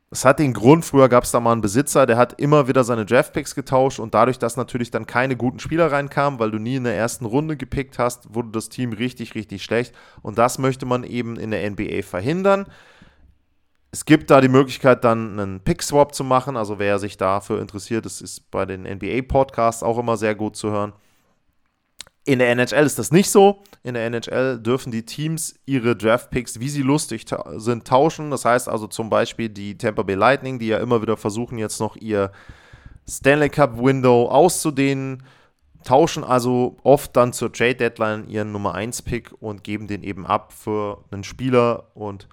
Das 0.10 0.26
hat 0.26 0.40
den 0.40 0.54
Grund, 0.54 0.86
früher 0.86 1.08
gab 1.08 1.24
es 1.24 1.32
da 1.32 1.40
mal 1.40 1.52
einen 1.52 1.62
Besitzer, 1.62 2.08
der 2.08 2.18
hat 2.18 2.42
immer 2.42 2.68
wieder 2.68 2.84
seine 2.84 3.06
Draftpicks 3.06 3.54
getauscht 3.54 4.00
und 4.00 4.16
dadurch, 4.16 4.40
dass 4.40 4.58
natürlich 4.58 4.90
dann 4.90 5.06
keine 5.06 5.36
guten 5.36 5.60
Spieler 5.60 5.92
reinkamen, 5.92 6.40
weil 6.40 6.50
du 6.50 6.58
nie 6.58 6.78
in 6.78 6.84
der 6.84 6.98
ersten 6.98 7.26
Runde 7.26 7.58
gepickt 7.58 8.00
hast, 8.00 8.34
wurde 8.34 8.50
das 8.50 8.70
Team 8.70 8.92
richtig, 8.92 9.36
richtig 9.36 9.64
schlecht. 9.64 9.94
Und 10.24 10.40
das 10.40 10.58
möchte 10.58 10.88
man 10.88 11.04
eben 11.04 11.38
in 11.38 11.52
der 11.52 11.70
NBA 11.70 12.02
verhindern. 12.02 12.66
Es 13.92 14.06
gibt 14.06 14.32
da 14.32 14.42
die 14.42 14.50
Möglichkeit, 14.50 15.04
dann 15.04 15.40
einen 15.40 15.60
Pick-Swap 15.60 16.16
zu 16.16 16.24
machen. 16.24 16.58
Also 16.58 16.80
wer 16.80 16.98
sich 16.98 17.18
dafür 17.18 17.62
interessiert, 17.62 18.06
das 18.06 18.20
ist 18.20 18.50
bei 18.50 18.66
den 18.66 18.84
NBA-Podcasts 18.84 19.84
auch 19.84 20.00
immer 20.00 20.18
sehr 20.18 20.34
gut 20.34 20.56
zu 20.56 20.72
hören. 20.72 20.94
In 22.26 22.40
der 22.40 22.50
NHL 22.52 22.86
ist 22.86 23.00
das 23.00 23.12
nicht 23.12 23.30
so. 23.30 23.64
In 23.82 23.94
der 23.94 24.06
NHL 24.06 24.60
dürfen 24.60 24.92
die 24.92 25.06
Teams 25.06 25.56
ihre 25.66 25.96
Draft-Picks, 25.96 26.60
wie 26.60 26.70
sie 26.70 26.82
lustig 26.82 27.26
ta 27.26 27.60
sind, 27.60 27.88
tauschen. 27.88 28.30
Das 28.30 28.46
heißt 28.46 28.70
also 28.70 28.88
zum 28.88 29.10
Beispiel 29.10 29.50
die 29.50 29.78
Tampa 29.78 30.04
Bay 30.04 30.16
Lightning, 30.16 30.60
die 30.60 30.68
ja 30.68 30.78
immer 30.78 31.02
wieder 31.02 31.18
versuchen, 31.18 31.58
jetzt 31.58 31.80
noch 31.80 31.96
ihr 31.96 32.32
Stanley 33.08 33.50
Cup-Window 33.50 34.28
auszudehnen, 34.30 35.24
tauschen 35.84 36.24
also 36.24 36.78
oft 36.84 37.16
dann 37.16 37.34
zur 37.34 37.52
Trade-Deadline 37.52 38.28
ihren 38.28 38.52
Nummer 38.52 38.76
1-Pick 38.76 39.32
und 39.40 39.64
geben 39.64 39.88
den 39.88 40.04
eben 40.04 40.26
ab 40.26 40.54
für 40.54 41.04
einen 41.12 41.24
Spieler 41.24 41.88
und 41.96 42.28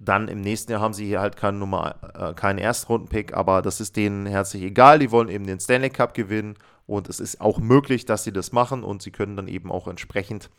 dann 0.00 0.28
im 0.28 0.40
nächsten 0.40 0.72
Jahr 0.72 0.80
haben 0.80 0.94
sie 0.94 1.06
hier 1.06 1.20
halt 1.20 1.36
keinen 1.36 1.58
Nummer, 1.58 1.96
äh, 2.14 2.34
keinen 2.34 2.58
Erstrunden-Pick, 2.58 3.34
aber 3.34 3.62
das 3.62 3.80
ist 3.80 3.96
denen 3.96 4.26
herzlich 4.26 4.62
egal. 4.62 4.98
Die 4.98 5.10
wollen 5.10 5.28
eben 5.28 5.46
den 5.46 5.60
Stanley 5.60 5.90
Cup 5.90 6.14
gewinnen 6.14 6.54
und 6.86 7.08
es 7.08 7.20
ist 7.20 7.40
auch 7.40 7.58
möglich, 7.58 8.04
dass 8.04 8.24
sie 8.24 8.32
das 8.32 8.52
machen 8.52 8.84
und 8.84 9.02
sie 9.02 9.10
können 9.10 9.36
dann 9.36 9.48
eben 9.48 9.70
auch 9.70 9.88
entsprechend 9.88 10.50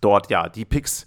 dort 0.00 0.30
ja 0.30 0.48
die 0.48 0.64
Picks 0.64 1.06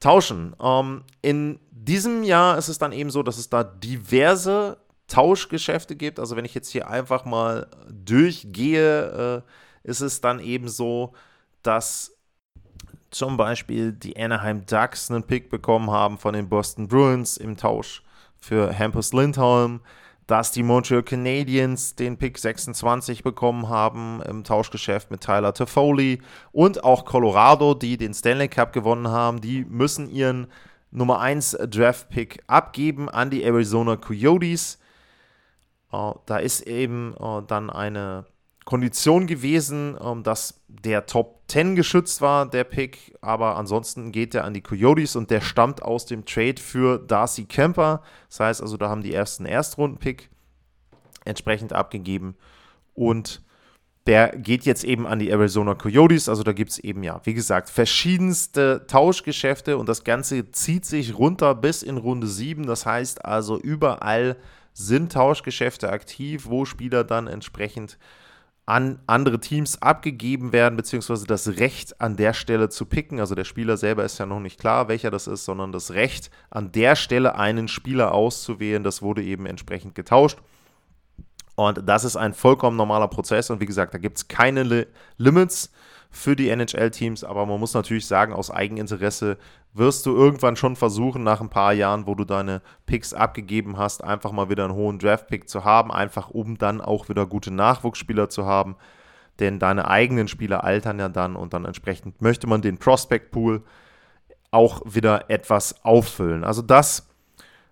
tauschen. 0.00 0.54
Ähm, 0.60 1.04
in 1.22 1.60
diesem 1.70 2.24
Jahr 2.24 2.58
ist 2.58 2.68
es 2.68 2.78
dann 2.78 2.92
eben 2.92 3.10
so, 3.10 3.22
dass 3.22 3.38
es 3.38 3.48
da 3.48 3.64
diverse 3.64 4.78
Tauschgeschäfte 5.06 5.96
gibt. 5.96 6.20
Also 6.20 6.36
wenn 6.36 6.44
ich 6.44 6.54
jetzt 6.54 6.70
hier 6.70 6.88
einfach 6.90 7.24
mal 7.24 7.68
durchgehe, 7.88 9.44
äh, 9.84 9.88
ist 9.88 10.00
es 10.00 10.20
dann 10.20 10.40
eben 10.40 10.68
so, 10.68 11.14
dass 11.62 12.17
zum 13.10 13.36
Beispiel 13.36 13.92
die 13.92 14.16
Anaheim 14.16 14.66
Ducks 14.66 15.10
einen 15.10 15.22
Pick 15.22 15.50
bekommen 15.50 15.90
haben 15.90 16.18
von 16.18 16.34
den 16.34 16.48
Boston 16.48 16.88
Bruins 16.88 17.36
im 17.36 17.56
Tausch 17.56 18.02
für 18.38 18.76
Hampus 18.76 19.12
Lindholm 19.12 19.80
dass 20.28 20.52
die 20.52 20.62
Montreal 20.62 21.02
Canadiens 21.02 21.94
den 21.94 22.18
Pick 22.18 22.36
26 22.36 23.22
bekommen 23.22 23.70
haben 23.70 24.20
im 24.28 24.44
Tauschgeschäft 24.44 25.10
mit 25.10 25.22
Tyler 25.22 25.54
Toffoli 25.54 26.20
und 26.52 26.84
auch 26.84 27.06
Colorado, 27.06 27.72
die 27.72 27.96
den 27.96 28.12
Stanley 28.12 28.48
Cup 28.48 28.74
gewonnen 28.74 29.08
haben, 29.08 29.40
die 29.40 29.64
müssen 29.64 30.10
ihren 30.10 30.46
Nummer 30.90 31.20
1 31.20 31.56
Draft 31.70 32.10
Pick 32.10 32.42
abgeben 32.46 33.08
an 33.08 33.30
die 33.30 33.42
Arizona 33.42 33.96
Coyotes. 33.96 34.78
Uh, 35.90 36.12
da 36.26 36.36
ist 36.36 36.60
eben 36.60 37.14
uh, 37.18 37.40
dann 37.40 37.70
eine 37.70 38.26
Kondition 38.68 39.26
gewesen, 39.26 39.96
um, 39.96 40.22
dass 40.22 40.60
der 40.68 41.06
Top 41.06 41.40
10 41.48 41.74
geschützt 41.74 42.20
war, 42.20 42.44
der 42.44 42.64
Pick, 42.64 43.16
aber 43.22 43.56
ansonsten 43.56 44.12
geht 44.12 44.34
er 44.34 44.44
an 44.44 44.52
die 44.52 44.60
Coyotes 44.60 45.16
und 45.16 45.30
der 45.30 45.40
stammt 45.40 45.80
aus 45.80 46.04
dem 46.04 46.26
Trade 46.26 46.60
für 46.60 46.98
Darcy 46.98 47.46
Kemper. 47.46 48.02
Das 48.28 48.40
heißt 48.40 48.60
also, 48.60 48.76
da 48.76 48.90
haben 48.90 49.02
die 49.02 49.14
ersten 49.14 49.46
Erstrunden-Pick 49.46 50.28
entsprechend 51.24 51.72
abgegeben 51.72 52.36
und 52.92 53.40
der 54.06 54.36
geht 54.36 54.66
jetzt 54.66 54.84
eben 54.84 55.06
an 55.06 55.18
die 55.18 55.30
Arizona 55.30 55.74
Coyotes. 55.74 56.28
Also 56.28 56.42
da 56.42 56.52
gibt 56.52 56.72
es 56.72 56.78
eben, 56.78 57.02
ja, 57.02 57.22
wie 57.24 57.32
gesagt, 57.32 57.70
verschiedenste 57.70 58.84
Tauschgeschäfte 58.86 59.78
und 59.78 59.88
das 59.88 60.04
Ganze 60.04 60.52
zieht 60.52 60.84
sich 60.84 61.16
runter 61.16 61.54
bis 61.54 61.82
in 61.82 61.96
Runde 61.96 62.26
7. 62.26 62.66
Das 62.66 62.84
heißt 62.84 63.24
also, 63.24 63.58
überall 63.58 64.36
sind 64.74 65.12
Tauschgeschäfte 65.12 65.88
aktiv, 65.88 66.44
wo 66.50 66.66
Spieler 66.66 67.02
dann 67.02 67.28
entsprechend 67.28 67.96
an 68.68 68.98
andere 69.06 69.40
Teams 69.40 69.80
abgegeben 69.80 70.52
werden, 70.52 70.76
beziehungsweise 70.76 71.26
das 71.26 71.48
Recht 71.56 72.02
an 72.02 72.16
der 72.16 72.34
Stelle 72.34 72.68
zu 72.68 72.84
picken. 72.84 73.18
Also 73.18 73.34
der 73.34 73.44
Spieler 73.44 73.78
selber 73.78 74.04
ist 74.04 74.18
ja 74.18 74.26
noch 74.26 74.40
nicht 74.40 74.60
klar, 74.60 74.88
welcher 74.88 75.10
das 75.10 75.26
ist, 75.26 75.46
sondern 75.46 75.72
das 75.72 75.92
Recht 75.92 76.30
an 76.50 76.70
der 76.70 76.94
Stelle 76.94 77.34
einen 77.34 77.68
Spieler 77.68 78.12
auszuwählen, 78.12 78.84
das 78.84 79.00
wurde 79.00 79.22
eben 79.22 79.46
entsprechend 79.46 79.94
getauscht. 79.94 80.38
Und 81.56 81.88
das 81.88 82.04
ist 82.04 82.16
ein 82.16 82.34
vollkommen 82.34 82.76
normaler 82.76 83.08
Prozess. 83.08 83.48
Und 83.48 83.60
wie 83.62 83.66
gesagt, 83.66 83.94
da 83.94 83.98
gibt 83.98 84.18
es 84.18 84.28
keine 84.28 84.64
Li 84.64 84.86
Limits 85.16 85.72
für 86.10 86.36
die 86.36 86.48
NHL-Teams. 86.48 87.24
Aber 87.24 87.46
man 87.46 87.60
muss 87.60 87.74
natürlich 87.74 88.06
sagen, 88.06 88.32
aus 88.32 88.50
Eigeninteresse 88.50 89.38
wirst 89.74 90.06
du 90.06 90.14
irgendwann 90.14 90.56
schon 90.56 90.76
versuchen, 90.76 91.22
nach 91.22 91.40
ein 91.40 91.50
paar 91.50 91.72
Jahren, 91.72 92.06
wo 92.06 92.14
du 92.14 92.24
deine 92.24 92.62
Picks 92.86 93.14
abgegeben 93.14 93.76
hast, 93.76 94.02
einfach 94.02 94.32
mal 94.32 94.48
wieder 94.48 94.64
einen 94.64 94.74
hohen 94.74 94.98
Draft-Pick 94.98 95.48
zu 95.48 95.64
haben. 95.64 95.92
Einfach 95.92 96.30
um 96.30 96.58
dann 96.58 96.80
auch 96.80 97.08
wieder 97.08 97.26
gute 97.26 97.50
Nachwuchsspieler 97.50 98.28
zu 98.28 98.46
haben. 98.46 98.76
Denn 99.38 99.58
deine 99.58 99.88
eigenen 99.88 100.28
Spieler 100.28 100.64
altern 100.64 100.98
ja 100.98 101.08
dann 101.08 101.36
und 101.36 101.54
dann 101.54 101.64
entsprechend 101.64 102.20
möchte 102.22 102.46
man 102.46 102.62
den 102.62 102.78
Prospect-Pool 102.78 103.62
auch 104.50 104.82
wieder 104.84 105.30
etwas 105.30 105.84
auffüllen. 105.84 106.42
Also 106.42 106.62
das 106.62 107.08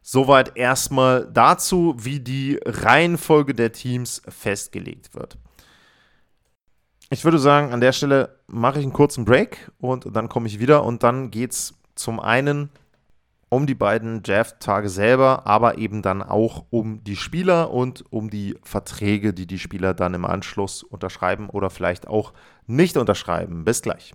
Soweit 0.09 0.57
erstmal 0.57 1.29
dazu, 1.33 1.96
wie 1.99 2.20
die 2.20 2.61
Reihenfolge 2.64 3.55
der 3.55 3.72
Teams 3.72 4.22
festgelegt 4.29 5.16
wird. 5.16 5.37
Ich 7.09 7.25
würde 7.25 7.38
sagen, 7.38 7.73
an 7.73 7.81
der 7.81 7.92
Stelle 7.92 8.40
mache 8.49 8.81
ich 8.81 8.85
einen 8.85 8.92
kurzen 8.92 9.25
Break 9.25 9.71
und 9.79 10.09
dann 10.14 10.29
komme 10.29 10.49
ich 10.49 10.59
wieder 10.59 10.85
und 10.85 11.05
dann 11.05 11.31
geht 11.31 11.53
es 11.53 11.75
zum 11.95 12.19
einen 12.19 12.71
um 13.49 13.66
die 13.66 13.77
beiden 13.77 14.25
Draft-Tage 14.25 14.88
selber, 14.88 15.47
aber 15.47 15.79
eben 15.79 16.03
dann 16.03 16.21
auch 16.21 16.64
um 16.71 17.05
die 17.05 17.14
Spieler 17.14 17.71
und 17.71 18.05
um 18.11 18.29
die 18.29 18.59
Verträge, 18.62 19.33
die 19.33 19.47
die 19.47 19.61
Spieler 19.61 19.95
dann 19.95 20.14
im 20.14 20.25
Anschluss 20.25 20.83
unterschreiben 20.83 21.49
oder 21.49 21.71
vielleicht 21.71 22.09
auch 22.09 22.33
nicht 22.66 22.97
unterschreiben. 22.97 23.64
Bis 23.64 23.83
gleich. 23.83 24.14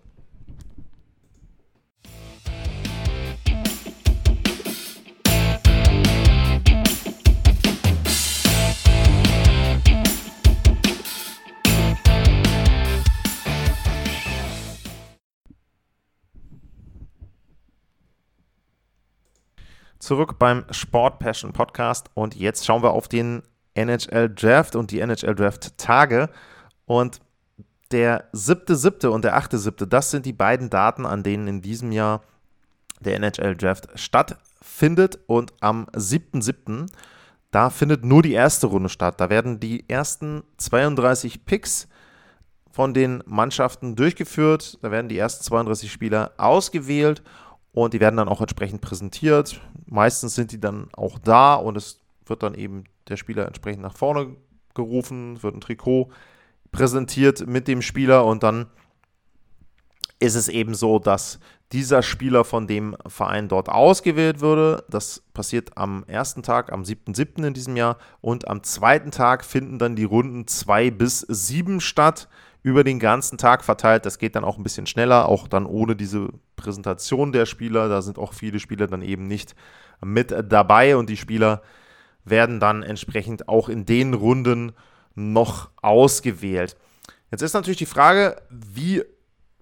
Zurück 20.12 20.38
beim 20.38 20.66
Sport 20.72 21.20
Passion 21.20 21.54
Podcast 21.54 22.10
und 22.16 22.36
jetzt 22.36 22.66
schauen 22.66 22.84
wir 22.84 22.92
auf 22.92 23.08
den 23.08 23.44
NHL 23.76 24.28
Draft 24.28 24.76
und 24.76 24.92
die 24.92 25.00
NHL 25.00 25.36
Draft 25.36 25.78
Tage 25.78 26.30
und 26.86 27.22
der 27.92 28.26
siebte, 28.34 28.76
siebte 28.76 29.10
und 29.10 29.24
der 29.24 29.38
achte, 29.38 29.58
siebte, 29.58 29.88
das 29.88 30.12
sind 30.12 30.26
die 30.26 30.34
beiden 30.34 30.70
Daten, 30.70 31.06
an 31.06 31.24
denen 31.24 31.48
in 31.48 31.62
diesem 31.62 31.94
Jahr 31.94 32.24
der 33.00 33.16
NHL 33.16 33.56
Draft 33.56 33.88
stattfindet 33.96 35.18
und 35.28 35.54
am 35.62 35.86
7.7. 35.94 36.88
da 37.52 37.70
findet 37.70 38.04
nur 38.04 38.22
die 38.22 38.34
erste 38.34 38.68
Runde 38.68 38.90
statt. 38.90 39.22
Da 39.22 39.30
werden 39.30 39.62
die 39.62 39.88
ersten 39.88 40.44
32 40.58 41.46
Picks 41.46 41.88
von 42.70 42.94
den 42.94 43.24
Mannschaften 43.26 43.96
durchgeführt. 43.96 44.78
Da 44.82 44.92
werden 44.92 45.08
die 45.08 45.18
ersten 45.18 45.46
32 45.46 45.90
Spieler 45.90 46.34
ausgewählt 46.36 47.24
und 47.74 47.94
die 47.94 48.00
werden 48.00 48.18
dann 48.18 48.30
auch 48.30 48.42
entsprechend 48.42 48.82
präsentiert. 48.82 49.62
Meistens 49.86 50.36
sind 50.36 50.52
die 50.52 50.60
dann 50.60 50.90
auch 50.94 51.20
da 51.20 51.56
und 51.56 51.78
es 51.78 52.00
wird 52.26 52.44
dann 52.44 52.54
eben 52.54 52.84
der 53.08 53.18
Spieler 53.18 53.48
entsprechend 53.48 53.84
nach 53.84 53.96
vorne 53.96 54.36
gerufen, 54.74 55.42
wird 55.44 55.56
ein 55.56 55.62
Trikot 55.62 56.10
präsentiert 56.72 57.48
mit 57.48 57.68
dem 57.68 57.82
Spieler 57.82 58.26
und 58.26 58.44
dann 58.44 58.68
ist 60.20 60.36
es 60.36 60.48
eben 60.48 60.76
so, 60.76 61.00
dass 61.00 61.40
dieser 61.72 62.04
Spieler 62.04 62.44
von 62.44 62.68
dem 62.68 62.96
Verein 63.08 63.48
dort 63.48 63.70
ausgewählt 63.70 64.42
würde. 64.42 64.84
Das 64.90 65.24
passiert 65.34 65.78
am 65.78 66.04
ersten 66.06 66.44
Tag, 66.44 66.72
am 66.72 66.84
7.7. 66.84 67.48
in 67.48 67.54
diesem 67.54 67.76
Jahr. 67.76 67.98
Und 68.20 68.48
am 68.48 68.62
zweiten 68.62 69.12
Tag 69.12 69.46
finden 69.46 69.80
dann 69.80 69.96
die 69.96 70.04
Runden 70.04 70.48
2 70.48 70.92
bis 70.92 71.22
7 71.22 71.80
statt 71.80 72.28
über 72.64 72.84
den 72.84 73.00
ganzen 73.00 73.38
Tag 73.38 73.64
verteilt. 73.64 74.06
Das 74.06 74.20
geht 74.20 74.36
dann 74.36 74.44
auch 74.44 74.58
ein 74.58 74.64
bisschen 74.64 74.86
schneller, 74.86 75.28
auch 75.28 75.48
dann 75.48 75.66
ohne 75.66 75.96
diese 75.96 76.30
Präsentation 76.56 77.32
der 77.32 77.46
Spieler. 77.46 77.90
Da 77.90 78.02
sind 78.02 78.18
auch 78.18 78.34
viele 78.34 78.60
Spieler 78.60 78.88
dann 78.88 79.02
eben 79.02 79.28
nicht 79.28 79.56
mit 80.04 80.34
dabei 80.50 80.96
und 80.96 81.10
die 81.10 81.18
Spieler 81.18 81.62
werden 82.24 82.60
dann 82.60 82.84
entsprechend 82.84 83.48
auch 83.48 83.70
in 83.70 83.86
den 83.86 84.14
Runden 84.14 84.74
noch 85.16 85.70
ausgewählt. 85.82 86.78
Jetzt 87.32 87.42
ist 87.42 87.54
natürlich 87.54 87.78
die 87.78 87.86
Frage, 87.86 88.42
wie 88.50 89.04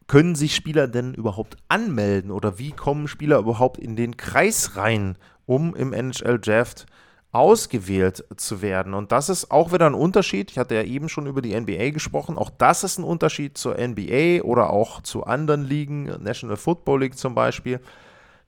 können 0.07 0.35
sich 0.35 0.55
Spieler 0.55 0.87
denn 0.87 1.13
überhaupt 1.13 1.57
anmelden 1.67 2.31
oder 2.31 2.57
wie 2.57 2.71
kommen 2.71 3.07
Spieler 3.07 3.37
überhaupt 3.37 3.77
in 3.77 3.95
den 3.95 4.17
Kreis 4.17 4.75
rein, 4.75 5.17
um 5.45 5.75
im 5.75 5.93
NHL 5.93 6.39
Draft 6.39 6.87
ausgewählt 7.31 8.25
zu 8.37 8.61
werden. 8.61 8.93
Und 8.93 9.11
das 9.11 9.29
ist 9.29 9.51
auch 9.51 9.71
wieder 9.71 9.85
ein 9.85 9.93
Unterschied. 9.93 10.49
Ich 10.49 10.57
hatte 10.57 10.75
ja 10.75 10.83
eben 10.83 11.09
schon 11.09 11.27
über 11.27 11.41
die 11.41 11.59
NBA 11.59 11.91
gesprochen. 11.91 12.37
Auch 12.37 12.49
das 12.49 12.83
ist 12.83 12.97
ein 12.97 13.03
Unterschied 13.03 13.57
zur 13.57 13.75
NBA 13.77 14.41
oder 14.41 14.71
auch 14.71 15.01
zu 15.01 15.25
anderen 15.25 15.63
Ligen, 15.63 16.05
National 16.23 16.57
Football 16.57 17.01
League 17.01 17.17
zum 17.17 17.35
Beispiel, 17.35 17.79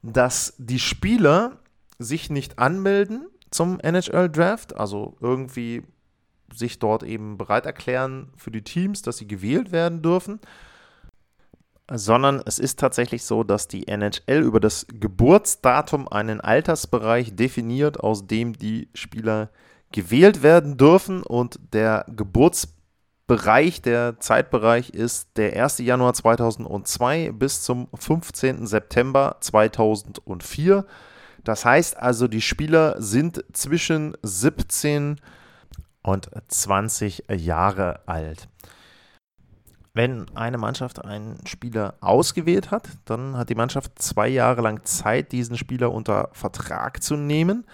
dass 0.02 0.54
die 0.58 0.80
Spieler 0.80 1.58
sich 1.98 2.28
nicht 2.28 2.58
anmelden 2.58 3.26
zum 3.50 3.78
NHL 3.80 4.28
Draft, 4.28 4.76
also 4.76 5.16
irgendwie 5.20 5.84
sich 6.52 6.80
dort 6.80 7.04
eben 7.04 7.38
bereit 7.38 7.66
erklären 7.66 8.30
für 8.36 8.50
die 8.50 8.62
Teams, 8.62 9.02
dass 9.02 9.18
sie 9.18 9.28
gewählt 9.28 9.70
werden 9.70 10.02
dürfen, 10.02 10.40
sondern 11.98 12.42
es 12.44 12.58
ist 12.58 12.78
tatsächlich 12.78 13.24
so, 13.24 13.44
dass 13.44 13.68
die 13.68 13.88
NHL 13.88 14.42
über 14.42 14.60
das 14.60 14.86
Geburtsdatum 14.88 16.08
einen 16.08 16.40
Altersbereich 16.40 17.34
definiert, 17.36 18.00
aus 18.00 18.26
dem 18.26 18.54
die 18.54 18.88
Spieler 18.94 19.50
gewählt 19.92 20.42
werden 20.42 20.76
dürfen 20.76 21.22
und 21.22 21.58
der 21.72 22.06
Geburtsbereich, 22.08 23.82
der 23.82 24.18
Zeitbereich 24.20 24.90
ist 24.90 25.36
der 25.36 25.62
1. 25.62 25.78
Januar 25.78 26.14
2002 26.14 27.32
bis 27.32 27.62
zum 27.62 27.88
15. 27.94 28.66
September 28.66 29.36
2004. 29.40 30.86
Das 31.44 31.64
heißt 31.64 31.96
also, 31.98 32.28
die 32.28 32.40
Spieler 32.40 33.00
sind 33.00 33.44
zwischen 33.52 34.16
17 34.22 35.20
und 36.02 36.30
20 36.48 37.24
Jahre 37.30 38.00
alt. 38.06 38.48
Wenn 39.94 40.26
eine 40.34 40.56
Mannschaft 40.56 41.04
einen 41.04 41.46
Spieler 41.46 41.94
ausgewählt 42.00 42.70
hat, 42.70 42.88
dann 43.04 43.36
hat 43.36 43.50
die 43.50 43.54
Mannschaft 43.54 44.00
zwei 44.00 44.28
Jahre 44.28 44.62
lang 44.62 44.84
Zeit, 44.84 45.32
diesen 45.32 45.58
Spieler 45.58 45.92
unter 45.92 46.30
Vertrag 46.32 47.02
zu 47.02 47.16
nehmen. 47.16 47.66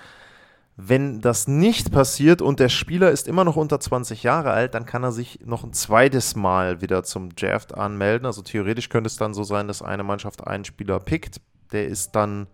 Wenn 0.77 1.21
das 1.21 1.47
nicht 1.47 1.93
passiert 1.93 2.43
und 2.43 2.61
der 2.61 2.69
Spieler 2.69 3.11
ist 3.11 3.29
immer 3.29 3.45
noch 3.45 3.57
unter 3.57 3.79
20 3.79 4.23
Jahre 4.25 4.51
alt, 4.51 4.75
dann 4.75 4.87
kann 4.87 5.05
er 5.05 5.13
sich 5.13 5.41
noch 5.45 5.65
ein 5.65 5.73
zweites 5.73 6.35
Mal 6.35 6.81
wieder 6.81 7.05
zum 7.05 7.35
Draft 7.35 7.75
anmelden. 7.75 8.27
Also 8.27 8.43
theoretisch 8.43 8.89
könnte 8.89 9.09
es 9.09 9.17
dann 9.17 9.35
so 9.35 9.45
sein, 9.45 9.69
dass 9.69 9.83
eine 9.83 10.05
Mannschaft 10.05 10.47
einen 10.47 10.65
Spieler 10.65 10.99
pickt, 11.01 11.41
der 11.73 11.87
ist 11.87 12.13
dann 12.13 12.49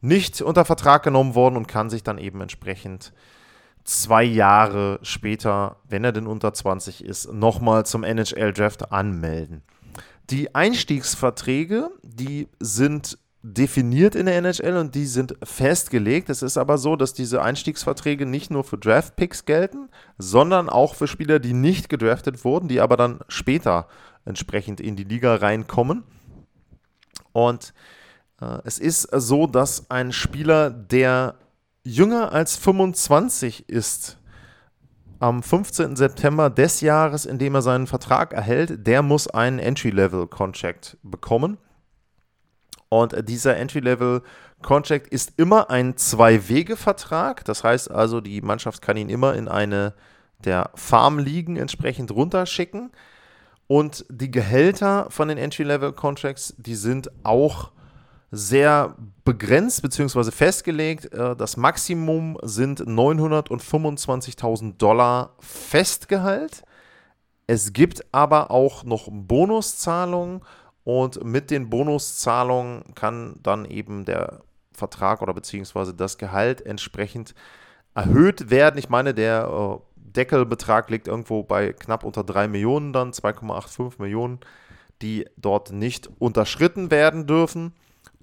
nicht 0.00 0.40
unter 0.40 0.64
Vertrag 0.64 1.02
genommen 1.02 1.34
worden 1.34 1.56
und 1.56 1.68
kann 1.68 1.90
sich 1.90 2.02
dann 2.02 2.18
eben 2.18 2.40
entsprechend 2.40 3.12
zwei 3.84 4.24
Jahre 4.24 4.98
später, 5.02 5.76
wenn 5.88 6.04
er 6.04 6.12
denn 6.12 6.26
unter 6.26 6.52
20 6.52 7.04
ist, 7.04 7.32
nochmal 7.32 7.86
zum 7.86 8.04
NHL-Draft 8.04 8.92
anmelden. 8.92 9.62
Die 10.30 10.54
Einstiegsverträge, 10.54 11.90
die 12.02 12.48
sind 12.60 13.18
definiert 13.42 14.14
in 14.14 14.26
der 14.26 14.36
NHL 14.36 14.76
und 14.76 14.94
die 14.94 15.06
sind 15.06 15.34
festgelegt. 15.42 16.28
Es 16.28 16.42
ist 16.42 16.58
aber 16.58 16.76
so, 16.76 16.94
dass 16.94 17.14
diese 17.14 17.42
Einstiegsverträge 17.42 18.26
nicht 18.26 18.50
nur 18.50 18.64
für 18.64 18.76
Draft-Picks 18.76 19.46
gelten, 19.46 19.88
sondern 20.18 20.68
auch 20.68 20.94
für 20.94 21.06
Spieler, 21.06 21.38
die 21.38 21.54
nicht 21.54 21.88
gedraftet 21.88 22.44
wurden, 22.44 22.68
die 22.68 22.80
aber 22.80 22.96
dann 22.96 23.20
später 23.28 23.88
entsprechend 24.24 24.80
in 24.80 24.94
die 24.94 25.04
Liga 25.04 25.36
reinkommen. 25.36 26.04
Und 27.32 27.72
äh, 28.40 28.58
es 28.64 28.78
ist 28.78 29.08
so, 29.12 29.46
dass 29.46 29.90
ein 29.90 30.12
Spieler, 30.12 30.70
der 30.70 31.36
jünger 31.84 32.32
als 32.32 32.56
25 32.56 33.68
ist, 33.68 34.18
am 35.20 35.42
15. 35.42 35.96
September 35.96 36.48
des 36.48 36.80
Jahres, 36.80 37.26
in 37.26 37.38
dem 37.38 37.54
er 37.54 37.62
seinen 37.62 37.86
Vertrag 37.86 38.32
erhält, 38.32 38.86
der 38.86 39.02
muss 39.02 39.28
einen 39.28 39.58
Entry-Level-Contract 39.58 40.96
bekommen. 41.02 41.58
Und 42.88 43.28
dieser 43.28 43.56
Entry-Level-Contract 43.56 45.06
ist 45.08 45.34
immer 45.36 45.70
ein 45.70 45.96
Zwei-Wege-Vertrag. 45.96 47.44
Das 47.44 47.62
heißt 47.62 47.90
also, 47.90 48.22
die 48.22 48.40
Mannschaft 48.40 48.80
kann 48.80 48.96
ihn 48.96 49.10
immer 49.10 49.34
in 49.34 49.46
eine 49.46 49.94
der 50.42 50.70
Farmligen 50.74 51.56
entsprechend 51.56 52.10
runterschicken. 52.10 52.90
Und 53.66 54.06
die 54.08 54.30
Gehälter 54.30 55.06
von 55.10 55.28
den 55.28 55.38
Entry-Level-Contracts, 55.38 56.54
die 56.56 56.74
sind 56.74 57.10
auch 57.24 57.72
sehr 58.30 58.96
begrenzt 59.24 59.82
bzw. 59.82 60.30
festgelegt. 60.30 61.12
Äh, 61.12 61.36
das 61.36 61.56
Maximum 61.56 62.38
sind 62.42 62.80
925.000 62.80 64.76
Dollar 64.78 65.34
Festgehalt. 65.40 66.62
Es 67.46 67.72
gibt 67.72 68.04
aber 68.12 68.50
auch 68.50 68.84
noch 68.84 69.08
Bonuszahlungen 69.10 70.42
und 70.84 71.24
mit 71.24 71.50
den 71.50 71.68
Bonuszahlungen 71.68 72.94
kann 72.94 73.40
dann 73.42 73.64
eben 73.64 74.04
der 74.04 74.42
Vertrag 74.72 75.20
oder 75.20 75.34
beziehungsweise 75.34 75.92
das 75.92 76.16
Gehalt 76.16 76.64
entsprechend 76.64 77.34
erhöht 77.94 78.50
werden. 78.50 78.78
Ich 78.78 78.88
meine, 78.88 79.14
der 79.14 79.48
äh, 79.48 79.78
Deckelbetrag 79.96 80.90
liegt 80.90 81.08
irgendwo 81.08 81.42
bei 81.42 81.72
knapp 81.72 82.04
unter 82.04 82.24
3 82.24 82.48
Millionen 82.48 82.92
dann, 82.92 83.12
2,85 83.12 84.00
Millionen, 84.00 84.38
die 85.02 85.26
dort 85.36 85.72
nicht 85.72 86.08
unterschritten 86.18 86.90
werden 86.90 87.26
dürfen. 87.26 87.72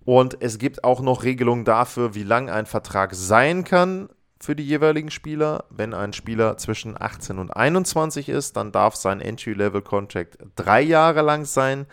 Und 0.08 0.42
es 0.42 0.58
gibt 0.58 0.86
auch 0.86 1.02
noch 1.02 1.24
Regelungen 1.24 1.66
dafür, 1.66 2.16
wie 2.16 2.24
lang 2.24 2.50
ein 2.50 2.66
Vertrag 2.66 3.14
sein 3.14 3.66
kann 3.66 4.08
für 4.40 4.56
die 4.56 4.66
jeweiligen 4.66 5.12
Spieler. 5.12 5.66
Wenn 5.70 5.94
ein 5.94 6.14
Spieler 6.14 6.56
zwischen 6.56 6.96
18 6.98 7.38
und 7.38 7.52
21 7.52 8.30
ist, 8.30 8.56
dann 8.56 8.72
darf 8.72 8.96
sein 8.96 9.20
Entry-Level-Contract 9.20 10.38
drei 10.56 10.82
Jahre 10.82 11.24
lang 11.24 11.44
sein. 11.44 11.88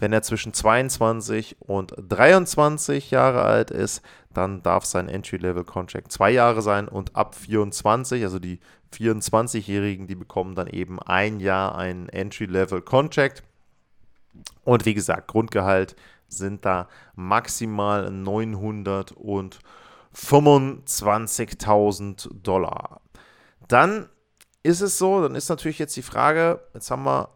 Wenn 0.00 0.12
er 0.12 0.22
zwischen 0.22 0.52
22 0.52 1.58
und 1.60 1.94
23 1.96 3.12
Jahre 3.12 3.42
alt 3.42 3.70
ist, 3.70 4.02
dann 4.32 4.64
darf 4.64 4.84
sein 4.84 5.08
Entry-Level-Contract 5.08 6.10
zwei 6.10 6.32
Jahre 6.32 6.60
sein 6.60 6.88
und 6.88 7.14
ab 7.14 7.36
24, 7.36 8.24
also 8.24 8.40
die 8.40 8.58
24-Jährigen, 8.92 10.08
die 10.08 10.16
bekommen 10.16 10.56
dann 10.56 10.66
eben 10.66 11.00
ein 11.00 11.38
Jahr 11.38 11.76
einen 11.78 12.08
Entry-Level-Contract. 12.08 13.44
Und 14.64 14.86
wie 14.86 14.94
gesagt, 14.94 15.28
Grundgehalt 15.28 15.94
sind 16.36 16.64
da 16.64 16.88
maximal 17.14 18.10
900 18.10 19.12
und 19.12 19.60
25.000 20.14 22.42
Dollar. 22.42 23.00
Dann 23.68 24.08
ist 24.62 24.80
es 24.80 24.98
so, 24.98 25.22
dann 25.22 25.34
ist 25.34 25.48
natürlich 25.48 25.78
jetzt 25.78 25.96
die 25.96 26.02
Frage, 26.02 26.60
jetzt 26.72 26.90
haben 26.90 27.04
wir 27.04 27.28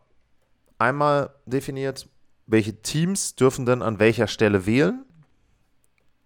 einmal 0.78 1.30
definiert, 1.46 2.08
welche 2.46 2.80
Teams 2.80 3.34
dürfen 3.34 3.66
denn 3.66 3.82
an 3.82 3.98
welcher 3.98 4.26
Stelle 4.26 4.66
wählen. 4.66 5.04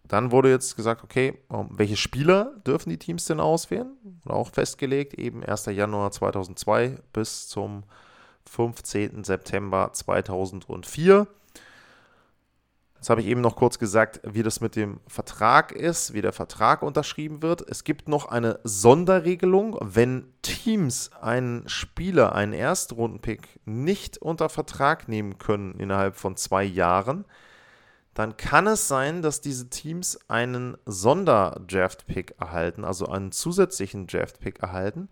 Dann 0.05 0.31
wurde 0.31 0.51
jetzt 0.51 0.77
gesagt, 0.77 1.03
okay, 1.03 1.39
ähm, 1.51 1.69
welche 1.71 1.97
Spieler 1.97 2.53
dürfen 2.67 2.91
die 2.91 2.99
Teams 2.99 3.25
denn 3.25 3.41
auswählen? 3.41 3.97
Auch 4.27 4.51
festgelegt, 4.51 5.15
eben 5.15 5.43
1. 5.43 5.67
Januar 5.67 6.13
2002 6.13 6.99
bis 7.13 7.49
zum 7.49 7.85
15. 8.49 9.25
September 9.25 9.91
2004. 9.93 11.27
Jetzt 13.03 13.11
habe 13.11 13.21
ich 13.21 13.27
eben 13.27 13.41
noch 13.41 13.57
kurz 13.57 13.81
gesagt, 13.81 14.21
wie 14.23 14.45
das 14.45 14.61
mit 14.61 14.77
dem 14.77 15.01
Vertrag 15.09 15.73
ist, 15.73 16.15
wie 16.15 16.23
der 16.23 16.33
Vertrag 16.33 16.83
unterschrieben 16.83 17.43
wird. 17.43 17.61
Es 17.69 17.83
gibt 17.83 18.07
noch 18.07 18.27
eine 18.27 18.61
Sonderregelung, 18.63 19.77
wenn 19.81 20.33
Teams 20.43 21.11
einen 21.21 21.69
Spieler, 21.69 22.33
einen 22.33 22.53
Erstrundenpick 22.53 23.59
nicht 23.65 24.19
unter 24.19 24.49
Vertrag 24.49 25.09
nehmen 25.09 25.39
können 25.39 25.81
innerhalb 25.81 26.15
von 26.15 26.37
zwei 26.37 26.63
Jahren, 26.63 27.25
dann 28.15 28.37
kann 28.37 28.69
es 28.69 28.87
sein, 28.87 29.21
dass 29.21 29.41
diese 29.41 29.69
Teams 29.69 30.21
einen 30.29 30.77
Sonderdraft-Pick 30.87 32.37
erhalten, 32.39 32.85
also 32.85 33.07
einen 33.07 33.33
zusätzlichen 33.33 34.07
Draft-Pick 34.07 34.61
erhalten. 34.61 35.09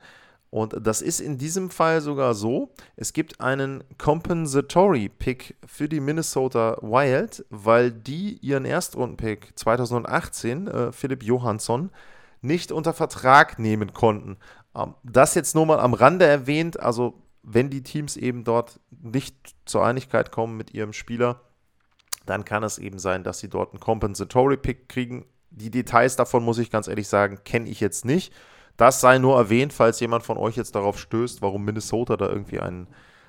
Und 0.51 0.75
das 0.85 1.01
ist 1.01 1.21
in 1.21 1.39
diesem 1.39 1.71
Fall 1.71 2.01
sogar 2.01 2.35
so. 2.35 2.71
Es 2.97 3.13
gibt 3.13 3.41
einen 3.41 3.85
Compensatory 3.99 5.09
Pick 5.09 5.57
für 5.65 5.89
die 5.89 6.01
Minnesota 6.01 6.77
Wild, 6.83 7.45
weil 7.51 7.93
die 7.93 8.39
ihren 8.39 8.65
Erstrundenpick 8.65 9.53
2018, 9.57 10.67
äh, 10.67 10.93
Philipp 10.93 11.23
Johansson, 11.23 11.91
nicht 12.43 12.73
unter 12.73 12.93
Vertrag 12.93 13.61
nehmen 13.61 13.93
konnten. 13.93 14.39
Ähm, 14.75 14.95
das 15.05 15.37
jetzt 15.37 15.55
nur 15.55 15.67
mal 15.67 15.79
am 15.79 15.95
Rande 15.95 16.27
erwähnt. 16.27 16.81
Also, 16.81 17.23
wenn 17.45 17.71
die 17.71 17.85
Teams 17.85 18.17
eben 18.17 18.43
dort 18.43 18.81
nicht 18.91 19.37
zur 19.67 19.85
Einigkeit 19.87 20.33
kommen 20.33 20.57
mit 20.57 20.75
ihrem 20.75 20.93
Spieler, 20.93 21.43
dann 22.27 22.45
kann 22.45 22.65
es 22.65 22.79
eben 22.79 22.99
sein, 22.99 23.23
dass 23.23 23.39
sie 23.39 23.49
dort 23.49 23.73
einen 23.73 23.81
Compensatory 23.81 24.57
Pick 24.57 24.89
kriegen. 24.89 25.27
Die 25.51 25.71
Details 25.71 26.17
davon, 26.17 26.45
muss 26.45 26.59
ich 26.59 26.71
ganz 26.71 26.89
ehrlich 26.89 27.09
sagen, 27.09 27.39
kenne 27.45 27.69
ich 27.69 27.81
jetzt 27.81 28.05
nicht. 28.05 28.33
Das 28.77 29.01
sei 29.01 29.19
nur 29.19 29.37
erwähnt, 29.37 29.73
falls 29.73 30.01
jemand 30.01 30.23
von 30.23 30.39
euch 30.39 30.57
jetzt 30.57 30.75
darauf 30.75 30.99
stößt, 30.99 31.43
warum 31.43 31.65
Minnesota 31.65 32.17
da 32.17 32.29
irgendwie 32.29 32.61
einen, 32.61 32.89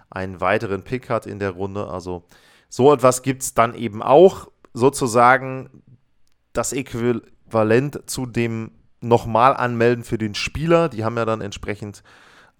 einen 0.10 0.42
weiteren 0.42 0.84
Pick 0.84 1.10
hat 1.10 1.26
in 1.26 1.40
der 1.40 1.52
Runde. 1.52 1.88
Also 1.88 2.24
so 2.70 2.94
etwas 2.94 3.22
gibt 3.22 3.44
es 3.44 3.54
dann 3.54 3.76
eben 3.76 4.02
auch 4.02 4.50
sozusagen 4.74 5.84
das 6.54 6.74
Äquivalent 6.74 8.10
zu 8.10 8.26
dem 8.26 8.72
nochmal 9.02 9.56
anmelden 9.56 10.04
für 10.04 10.18
den 10.18 10.36
Spieler. 10.36 10.90
Die 10.90 11.04
haben 11.04 11.18
ja 11.18 11.26
dann 11.26 11.42
entsprechend 11.42 12.04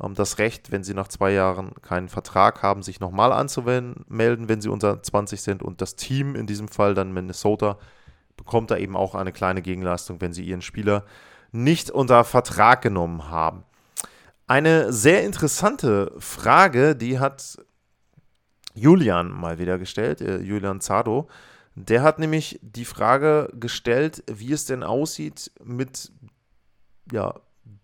ähm, 0.02 0.16
das 0.16 0.38
Recht, 0.38 0.72
wenn 0.72 0.84
sie 0.84 0.94
nach 0.94 1.08
zwei 1.08 1.32
Jahren 1.32 1.74
keinen 1.82 2.10
Vertrag 2.10 2.64
haben, 2.64 2.84
sich 2.84 3.00
nochmal 3.00 3.32
anzumelden, 3.32 4.06
wenn 4.50 4.62
sie 4.62 4.70
unter 4.70 5.02
20 5.02 5.42
sind. 5.42 5.64
Und 5.64 5.82
das 5.82 5.96
Team, 5.96 6.36
in 6.36 6.48
diesem 6.48 6.68
Fall 6.68 6.94
dann 6.94 7.14
Minnesota, 7.14 7.78
bekommt 8.36 8.72
da 8.72 8.78
eben 8.78 8.96
auch 8.96 9.16
eine 9.16 9.32
kleine 9.32 9.62
Gegenleistung, 9.62 10.20
wenn 10.20 10.34
sie 10.34 10.44
ihren 10.44 10.62
Spieler 10.62 11.06
nicht 11.52 11.90
unter 11.92 12.24
Vertrag 12.24 12.82
genommen 12.82 13.30
haben. 13.30 13.64
Eine 14.48 14.92
sehr 14.92 15.24
interessante 15.24 16.14
Frage, 16.20 16.96
die 16.96 17.20
hat 17.20 17.58
Julian 18.74 19.32
mal 19.32 19.60
wieder 19.60 19.78
gestellt, 19.78 20.22
äh, 20.22 20.40
Julian 20.40 20.82
Zado. 20.82 21.28
Der 21.76 22.04
hat 22.04 22.20
nämlich 22.20 22.60
die 22.62 22.86
Frage 22.86 23.50
gestellt, 23.54 24.24
wie 24.30 24.52
es 24.52 24.66
denn 24.66 24.84
aussieht 24.84 25.52
mit 25.64 26.12
ja, 27.12 27.34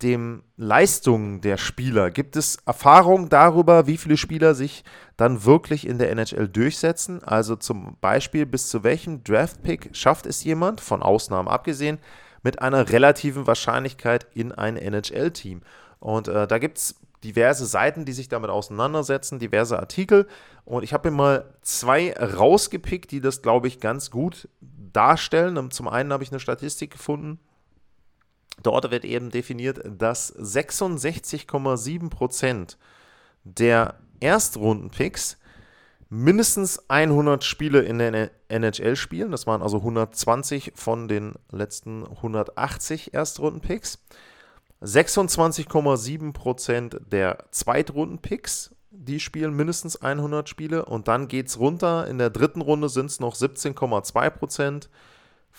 dem 0.02 0.44
Leistungen 0.58 1.42
der 1.42 1.58
Spieler. 1.58 2.12
Gibt 2.12 2.36
es 2.36 2.58
Erfahrungen 2.66 3.30
darüber, 3.30 3.88
wie 3.88 3.98
viele 3.98 4.18
Spieler 4.18 4.54
sich 4.54 4.84
dann 5.16 5.46
wirklich 5.46 5.88
in 5.88 5.98
der 5.98 6.12
NHL 6.12 6.48
durchsetzen? 6.48 7.24
Also 7.24 7.56
zum 7.56 7.98
Beispiel, 8.02 8.46
bis 8.46 8.70
zu 8.70 8.84
welchem 8.84 9.24
Draft-Pick 9.24 9.90
schafft 9.94 10.26
es 10.26 10.44
jemand, 10.44 10.82
von 10.82 11.02
Ausnahmen 11.02 11.48
abgesehen, 11.48 12.00
mit 12.48 12.62
einer 12.62 12.90
relativen 12.90 13.46
Wahrscheinlichkeit 13.46 14.26
in 14.34 14.54
ein 14.54 14.78
NHL-Team. 14.78 15.62
Und 16.00 16.30
äh, 16.30 16.48
da 16.48 16.60
gibt 16.60 16.78
es 16.78 16.96
diverse 17.22 17.66
Seiten, 17.66 18.06
die 18.06 18.14
sich 18.14 18.30
damit 18.30 18.50
auseinandersetzen, 18.50 19.38
diverse 19.38 19.78
Artikel. 19.78 20.30
Und 20.64 20.84
ich 20.84 20.94
habe 20.94 21.12
mir 21.12 21.18
mal 21.18 21.54
zwei 21.62 22.14
rausgepickt, 22.14 23.12
die 23.12 23.20
das, 23.20 23.42
glaube 23.42 23.68
ich, 23.68 23.82
ganz 23.82 24.12
gut 24.12 24.48
darstellen. 24.62 25.58
Und 25.58 25.74
zum 25.74 25.90
einen 25.90 26.14
habe 26.14 26.24
ich 26.24 26.32
eine 26.32 26.40
Statistik 26.40 26.92
gefunden. 26.92 27.38
Dort 28.64 28.92
wird 28.92 29.04
eben 29.04 29.30
definiert, 29.30 29.82
dass 29.86 30.34
66,7% 30.34 32.78
der 33.44 33.96
Erstrundenpicks 34.22 35.38
mindestens 36.10 36.90
100 36.90 37.44
Spiele 37.44 37.82
in 37.82 38.00
der 38.00 38.32
NHL 38.50 38.96
spielen. 38.96 39.32
Das 39.32 39.48
waren 39.48 39.62
also 39.62 39.78
120 39.78 40.74
von 40.76 41.08
den 41.08 41.34
letzten 41.52 42.06
180 42.06 43.14
Erstrunden-Picks. 43.14 44.00
26,7% 44.82 47.00
der 47.10 47.46
Zweitrunden-Picks, 47.52 48.76
die 48.92 49.20
spielen 49.20 49.56
mindestens 49.56 50.02
100 50.02 50.48
Spiele. 50.48 50.86
Und 50.86 51.08
dann 51.08 51.28
geht 51.28 51.48
es 51.48 51.60
runter. 51.60 52.08
In 52.08 52.18
der 52.18 52.30
dritten 52.30 52.62
Runde 52.62 52.90
sind 52.90 53.08
es 53.08 53.20
noch 53.20 53.36
17,2%. 53.36 54.88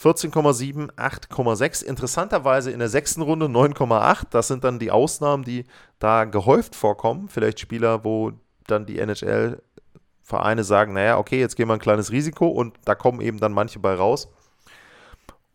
14,7, 0.00 0.92
8,6. 0.92 1.84
Interessanterweise 1.84 2.70
in 2.70 2.78
der 2.78 2.88
sechsten 2.88 3.20
Runde 3.20 3.46
9,8. 3.46 4.26
Das 4.30 4.46
sind 4.46 4.62
dann 4.62 4.78
die 4.78 4.92
Ausnahmen, 4.92 5.42
die 5.42 5.64
da 5.98 6.24
gehäuft 6.24 6.76
vorkommen. 6.76 7.28
Vielleicht 7.28 7.58
Spieler, 7.58 8.04
wo 8.04 8.30
dann 8.68 8.86
die 8.86 9.00
NHL 9.00 9.60
Vereine 10.28 10.62
sagen, 10.62 10.92
naja, 10.92 11.16
okay, 11.16 11.40
jetzt 11.40 11.56
gehen 11.56 11.68
wir 11.68 11.72
ein 11.72 11.78
kleines 11.78 12.12
Risiko 12.12 12.48
und 12.48 12.76
da 12.84 12.94
kommen 12.94 13.22
eben 13.22 13.38
dann 13.38 13.54
manche 13.54 13.78
bei 13.78 13.94
raus. 13.94 14.28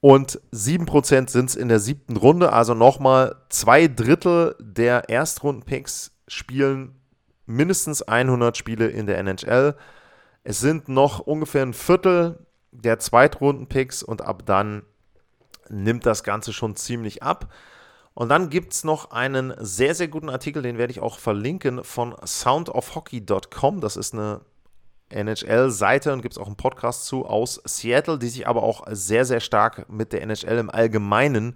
Und 0.02 0.42
7% 0.52 1.30
sind 1.30 1.50
es 1.52 1.56
in 1.56 1.70
der 1.70 1.80
siebten 1.80 2.18
Runde, 2.18 2.52
also 2.52 2.74
nochmal 2.74 3.36
zwei 3.50 3.88
Drittel 3.88 4.56
der 4.60 5.10
Erstrunden-Picks 5.10 6.12
spielen 6.28 6.96
mindestens 7.46 8.02
100 8.02 8.58
Spiele 8.58 8.88
in 8.88 9.06
der 9.06 9.20
NHL. 9.20 9.76
Es 10.44 10.60
sind 10.60 10.90
noch 10.90 11.20
ungefähr 11.20 11.62
ein 11.62 11.74
Viertel 11.74 12.40
der 12.72 12.98
Zweitrunden-Picks 12.98 14.02
und 14.02 14.24
ab 14.24 14.42
dann 14.48 14.82
nimmt 15.70 16.08
das 16.08 16.24
Ganze 16.24 16.52
schon 16.52 16.76
ziemlich 16.76 17.22
ab. 17.22 17.54
Und 18.16 18.30
dann 18.30 18.50
gibt 18.50 18.74
es 18.74 18.84
noch 18.84 19.12
einen 19.12 19.54
sehr, 19.60 19.94
sehr 19.94 20.08
guten 20.08 20.30
Artikel, 20.30 20.64
den 20.64 20.80
werde 20.80 20.92
ich 20.92 21.00
auch 21.00 21.20
verlinken 21.20 21.84
von 21.84 22.16
soundofhockey.com. 22.26 23.82
Das 23.82 23.98
ist 23.98 24.16
eine 24.16 24.42
NHL-Seite 25.14 26.14
und 26.14 26.22
gibt 26.22 26.34
es 26.34 26.38
auch 26.38 26.48
einen 26.48 26.56
Podcast 26.56 27.06
zu 27.06 27.26
aus 27.26 27.62
Seattle, 27.66 28.20
die 28.20 28.30
sich 28.30 28.48
aber 28.48 28.64
auch 28.64 28.86
sehr, 28.90 29.26
sehr 29.26 29.40
stark 29.40 29.90
mit 29.90 30.14
der 30.14 30.22
NHL 30.22 30.58
im 30.58 30.70
Allgemeinen 30.70 31.56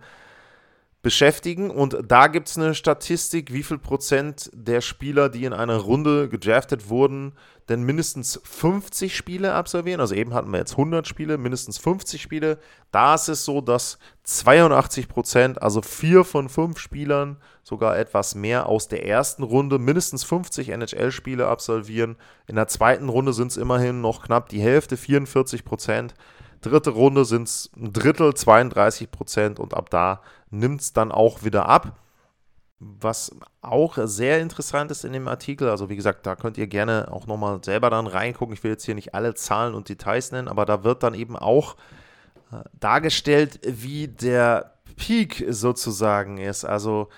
beschäftigen. 1.02 1.70
Und 1.70 1.98
da 2.08 2.28
gibt 2.28 2.50
es 2.50 2.58
eine 2.58 2.74
Statistik, 2.74 3.54
wie 3.54 3.64
viel 3.64 3.78
Prozent 3.78 4.50
der 4.54 4.82
Spieler, 4.82 5.30
die 5.30 5.45
in 5.45 5.54
einer 5.54 5.78
Runde 5.78 6.28
gedraftet 6.28 6.89
wurden, 6.89 7.34
denn 7.70 7.84
mindestens 7.84 8.39
50 8.43 9.16
Spiele 9.16 9.54
absolvieren. 9.54 10.00
Also 10.00 10.16
eben 10.16 10.34
hatten 10.34 10.52
wir 10.52 10.60
jetzt 10.60 10.72
100 10.72 11.08
Spiele, 11.08 11.38
mindestens 11.38 11.78
50 11.78 12.22
Spiele. 12.22 12.60
Da 12.91 13.16
ist 13.16 13.28
es 13.28 13.45
so, 13.45 13.62
dass 13.62 14.00
82 14.24 15.08
Prozent, 15.08 15.62
also 15.62 15.82
vier 15.82 16.24
von 16.24 16.50
fünf 16.50 16.80
Spielern, 16.80 17.38
sogar 17.64 17.98
etwas 17.98 18.36
mehr 18.36 18.68
aus 18.68 18.88
der 18.88 19.06
ersten 19.06 19.43
Runde, 19.43 19.80
mindestens 19.80 20.24
50 20.24 20.70
NHL-Spiele 20.70 21.48
absolvieren. 21.48 22.16
In 22.48 22.56
der 22.56 22.68
zweiten 22.68 23.10
Runde 23.10 23.34
sind 23.34 23.52
es 23.52 23.58
immerhin 23.58 24.00
noch 24.02 24.24
knapp 24.24 24.50
die 24.50 24.62
Hälfte, 24.62 24.95
44 24.95 25.66
Prozent. 25.66 26.16
Dritte 26.68 26.91
Runde 26.91 27.26
sind 27.26 27.47
es 27.47 27.70
ein 27.76 27.93
Drittel, 27.93 28.34
32 28.34 29.11
Prozent 29.11 29.59
und 29.59 29.74
ab 29.74 29.89
da 29.89 30.22
nimmt 30.49 30.82
es 30.82 30.93
dann 30.93 31.11
auch 31.11 31.43
wieder 31.43 31.68
ab. 31.68 31.99
Was 32.80 33.36
auch 33.61 33.97
sehr 34.03 34.39
interessant 34.39 34.91
ist 34.91 35.03
in 35.03 35.11
dem 35.11 35.28
Artikel, 35.28 35.70
also 35.70 35.89
wie 35.89 35.95
gesagt, 35.95 36.28
da 36.28 36.36
könnt 36.36 36.59
ihr 36.59 36.68
gerne 36.68 37.07
auch 37.11 37.26
nochmal 37.26 37.59
selber 37.63 37.89
dann 37.89 38.05
reingucken. 38.05 38.53
Ich 38.53 38.63
will 38.63 38.72
jetzt 38.72 38.86
hier 38.86 38.93
nicht 38.93 39.15
alle 39.15 39.34
Zahlen 39.34 39.74
und 39.74 39.89
Details 39.89 40.32
nennen, 40.32 40.47
aber 40.47 40.65
da 40.65 40.84
wird 40.84 41.01
dann 41.01 41.15
eben 41.15 41.36
auch 41.36 41.76
äh, 42.51 42.57
dargestellt, 42.80 43.59
wie 43.63 44.07
der 44.07 44.76
Peak 44.95 45.45
sozusagen 45.49 46.38
ist. 46.38 46.65
Also 46.65 47.09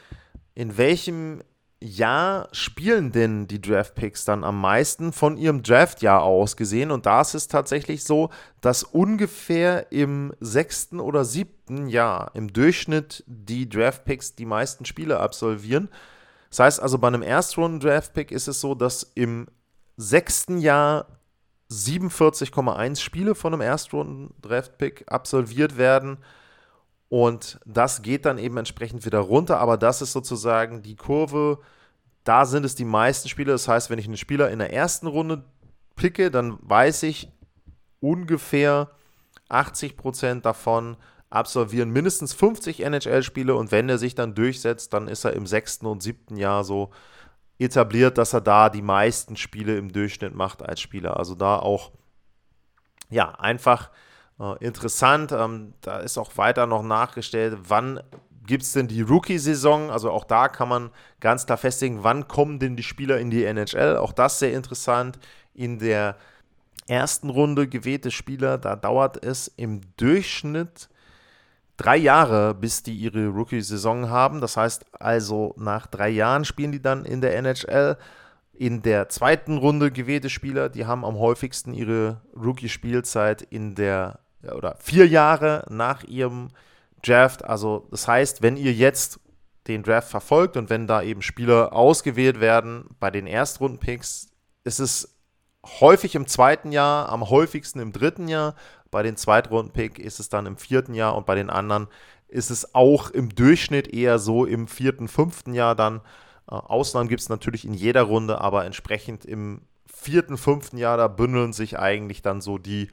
in 0.56 0.78
welchem 0.78 1.42
Jahr 1.82 2.50
spielen 2.52 3.12
denn 3.12 3.48
die 3.48 3.62
Draft-Picks 3.62 4.26
dann 4.26 4.44
am 4.44 4.60
meisten 4.60 5.14
von 5.14 5.38
ihrem 5.38 5.64
Draftjahr 5.64 6.22
aus 6.22 6.58
gesehen? 6.58 6.92
Und 6.92 7.06
da 7.06 7.22
ist 7.22 7.36
es 7.36 7.48
tatsächlich 7.48 8.04
so, 8.04 8.30
dass 8.60 8.84
ungefähr 8.84 9.92
im 9.92 10.34
sechsten 10.42 11.00
oder 11.00 11.24
siebten 11.24 11.88
Jahr 11.88 12.32
im 12.34 12.52
Durchschnitt 12.52 13.24
die 13.28 13.70
Draft-Picks 13.70 14.36
die 14.36 14.46
meisten 14.46 14.84
Spiele 14.84 15.20
absolvieren. 15.20 15.90
Das 16.50 16.60
heißt 16.60 16.82
also, 16.82 16.98
bei 16.98 17.08
einem 17.08 17.22
Erstrunden-Draft-Pick 17.22 18.32
ist 18.32 18.48
es 18.48 18.60
so, 18.60 18.76
dass 18.76 19.12
im 19.16 19.48
sechsten 19.96 20.58
Jahr 20.58 21.06
47,1 21.72 23.00
Spiele 23.00 23.36
von 23.36 23.54
einem 23.54 23.62
Erstrunden-Draft-Pick 23.62 25.06
absolviert 25.08 25.78
werden 25.78 26.18
und 27.10 27.60
das 27.66 28.04
geht 28.04 28.26
dann 28.26 28.38
eben 28.38 28.58
entsprechend 28.58 29.06
wieder 29.06 29.20
runter, 29.20 29.60
aber 29.60 29.78
das 29.78 30.02
ist 30.02 30.14
sozusagen 30.14 30.84
die 30.84 30.96
Kurve. 30.96 31.60
Da 32.24 32.46
sind 32.46 32.64
es 32.64 32.76
die 32.76 32.86
meisten 32.86 33.28
Spieler. 33.28 33.54
Das 33.54 33.68
heißt, 33.68 33.90
wenn 33.90 33.98
ich 33.98 34.06
einen 34.06 34.18
Spieler 34.18 34.52
in 34.52 34.60
der 34.60 34.72
ersten 34.72 35.08
Runde 35.08 35.44
picke, 35.96 36.30
dann 36.30 36.60
weiß 36.62 37.04
ich 37.04 37.32
ungefähr 38.00 38.92
80% 39.50 40.42
davon 40.42 40.98
absolvieren 41.32 41.92
mindestens 41.92 42.34
50 42.34 42.82
NHL-Spiele 42.82 43.56
und 43.56 43.72
wenn 43.72 43.90
er 43.90 43.98
sich 43.98 44.16
dann 44.16 44.34
durchsetzt, 44.34 44.94
dann 44.94 45.08
ist 45.08 45.26
er 45.26 45.34
im 45.34 45.46
sechsten 45.46 45.86
und 45.86 46.02
siebten 46.02 46.38
Jahr 46.38 46.64
so 46.64 46.90
etabliert, 47.60 48.18
dass 48.18 48.34
er 48.34 48.42
da 48.42 48.70
die 48.70 48.82
meisten 48.82 49.36
Spiele 49.36 49.78
im 49.78 49.92
Durchschnitt 49.92 50.34
macht 50.34 50.64
als 50.64 50.80
Spieler. 50.80 51.18
Also 51.18 51.36
da 51.36 51.58
auch, 51.58 51.92
ja, 53.10 53.32
einfach 53.32 53.92
äh, 54.40 54.66
interessant. 54.66 55.32
Ähm, 55.32 55.74
da 55.82 56.00
ist 56.00 56.18
auch 56.18 56.38
weiter 56.38 56.66
noch 56.66 56.84
nachgestellt, 56.84 57.58
wann 57.68 58.02
gibt 58.46 58.64
es 58.64 58.74
denn 58.74 58.88
die 58.88 59.02
Rookie-Saison? 59.02 59.92
Also 59.92 60.12
auch 60.12 60.24
da 60.24 60.48
kann 60.48 60.70
man 60.70 60.90
ganz 61.20 61.46
klar 61.46 61.58
festlegen, 61.58 62.04
wann 62.04 62.28
kommen 62.28 62.60
denn 62.60 62.76
die 62.76 62.84
Spieler 62.84 63.20
in 63.20 63.30
die 63.30 63.44
NHL? 63.44 63.98
Auch 63.98 64.12
das 64.12 64.40
sehr 64.40 64.54
interessant. 64.54 65.20
In 65.54 65.78
der 65.80 66.16
ersten 66.88 67.30
Runde 67.30 67.68
gewählte 67.68 68.10
Spieler, 68.12 68.58
da 68.58 68.76
dauert 68.76 69.24
es 69.24 69.48
im 69.56 69.82
Durchschnitt 69.98 70.90
drei 71.78 71.98
Jahre, 71.98 72.56
bis 72.56 72.82
die 72.82 72.96
ihre 72.96 73.28
Rookie-Saison 73.28 74.10
haben. 74.10 74.42
Das 74.42 74.58
heißt 74.58 74.86
also, 75.00 75.54
nach 75.58 75.86
drei 75.86 76.10
Jahren 76.10 76.44
spielen 76.44 76.72
die 76.72 76.82
dann 76.82 77.06
in 77.06 77.22
der 77.22 77.38
NHL. 77.38 77.98
In 78.54 78.82
der 78.82 79.08
zweiten 79.10 79.58
Runde 79.58 79.92
gewählte 79.92 80.30
Spieler, 80.30 80.70
die 80.70 80.86
haben 80.86 81.06
am 81.06 81.18
häufigsten 81.20 81.74
ihre 81.74 82.22
Rookie-Spielzeit 82.36 83.42
in 83.44 83.76
der 83.76 84.20
oder 84.44 84.76
vier 84.80 85.08
Jahre 85.08 85.66
nach 85.70 86.04
ihrem 86.04 86.50
Draft. 87.04 87.44
Also 87.46 87.88
das 87.92 88.08
heißt, 88.08 88.42
wenn 88.42 88.58
ihr 88.58 88.74
jetzt 88.74 89.20
den 89.68 89.84
Draft 89.84 90.10
verfolgt 90.10 90.58
und 90.58 90.70
wenn 90.70 90.88
da 90.88 91.02
eben 91.02 91.22
Spieler 91.22 91.74
ausgewählt 91.74 92.40
werden 92.40 92.86
bei 93.00 93.12
den 93.12 93.28
Erstrunden-Picks, 93.28 94.28
ist 94.64 94.80
es 94.80 95.16
häufig 95.66 96.16
im 96.16 96.28
zweiten 96.28 96.72
Jahr, 96.72 97.10
am 97.10 97.30
häufigsten 97.30 97.80
im 97.80 97.92
dritten 97.92 98.28
Jahr. 98.28 98.56
Bei 98.92 99.04
den 99.04 99.18
Zweitrunden-Pick 99.18 100.00
ist 100.00 100.20
es 100.20 100.30
dann 100.30 100.46
im 100.46 100.58
vierten 100.58 100.94
Jahr 100.94 101.16
und 101.16 101.26
bei 101.26 101.36
den 101.36 101.50
anderen 101.50 101.88
ist 102.28 102.50
es 102.50 102.74
auch 102.76 103.10
im 103.10 103.30
Durchschnitt 103.30 103.94
eher 103.94 104.20
so 104.20 104.46
im 104.46 104.68
vierten, 104.68 105.08
fünften 105.08 105.54
Jahr 105.54 105.76
dann. 105.76 106.02
Äh, 106.50 106.56
Ausnahmen 106.56 107.10
gibt 107.10 107.22
es 107.22 107.30
natürlich 107.30 107.66
in 107.66 107.74
jeder 107.74 108.04
Runde, 108.04 108.42
aber 108.42 108.66
entsprechend 108.66 109.26
im 109.26 109.62
vierten, 109.86 110.38
fünften 110.38 110.78
Jahr, 110.78 110.98
da 110.98 111.08
bündeln 111.08 111.54
sich 111.54 111.78
eigentlich 111.78 112.22
dann 112.22 112.42
so 112.42 112.58
die 112.58 112.90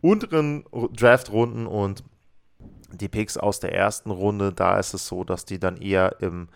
unteren 0.00 0.64
Draft-Runden 0.72 1.66
und 1.66 2.04
die 2.92 3.08
Picks 3.08 3.36
aus 3.36 3.60
der 3.60 3.74
ersten 3.74 4.10
Runde, 4.10 4.52
da 4.52 4.78
ist 4.78 4.94
es 4.94 5.06
so, 5.06 5.24
dass 5.24 5.44
die 5.44 5.58
dann 5.58 5.76
eher 5.76 6.16
im 6.20 6.48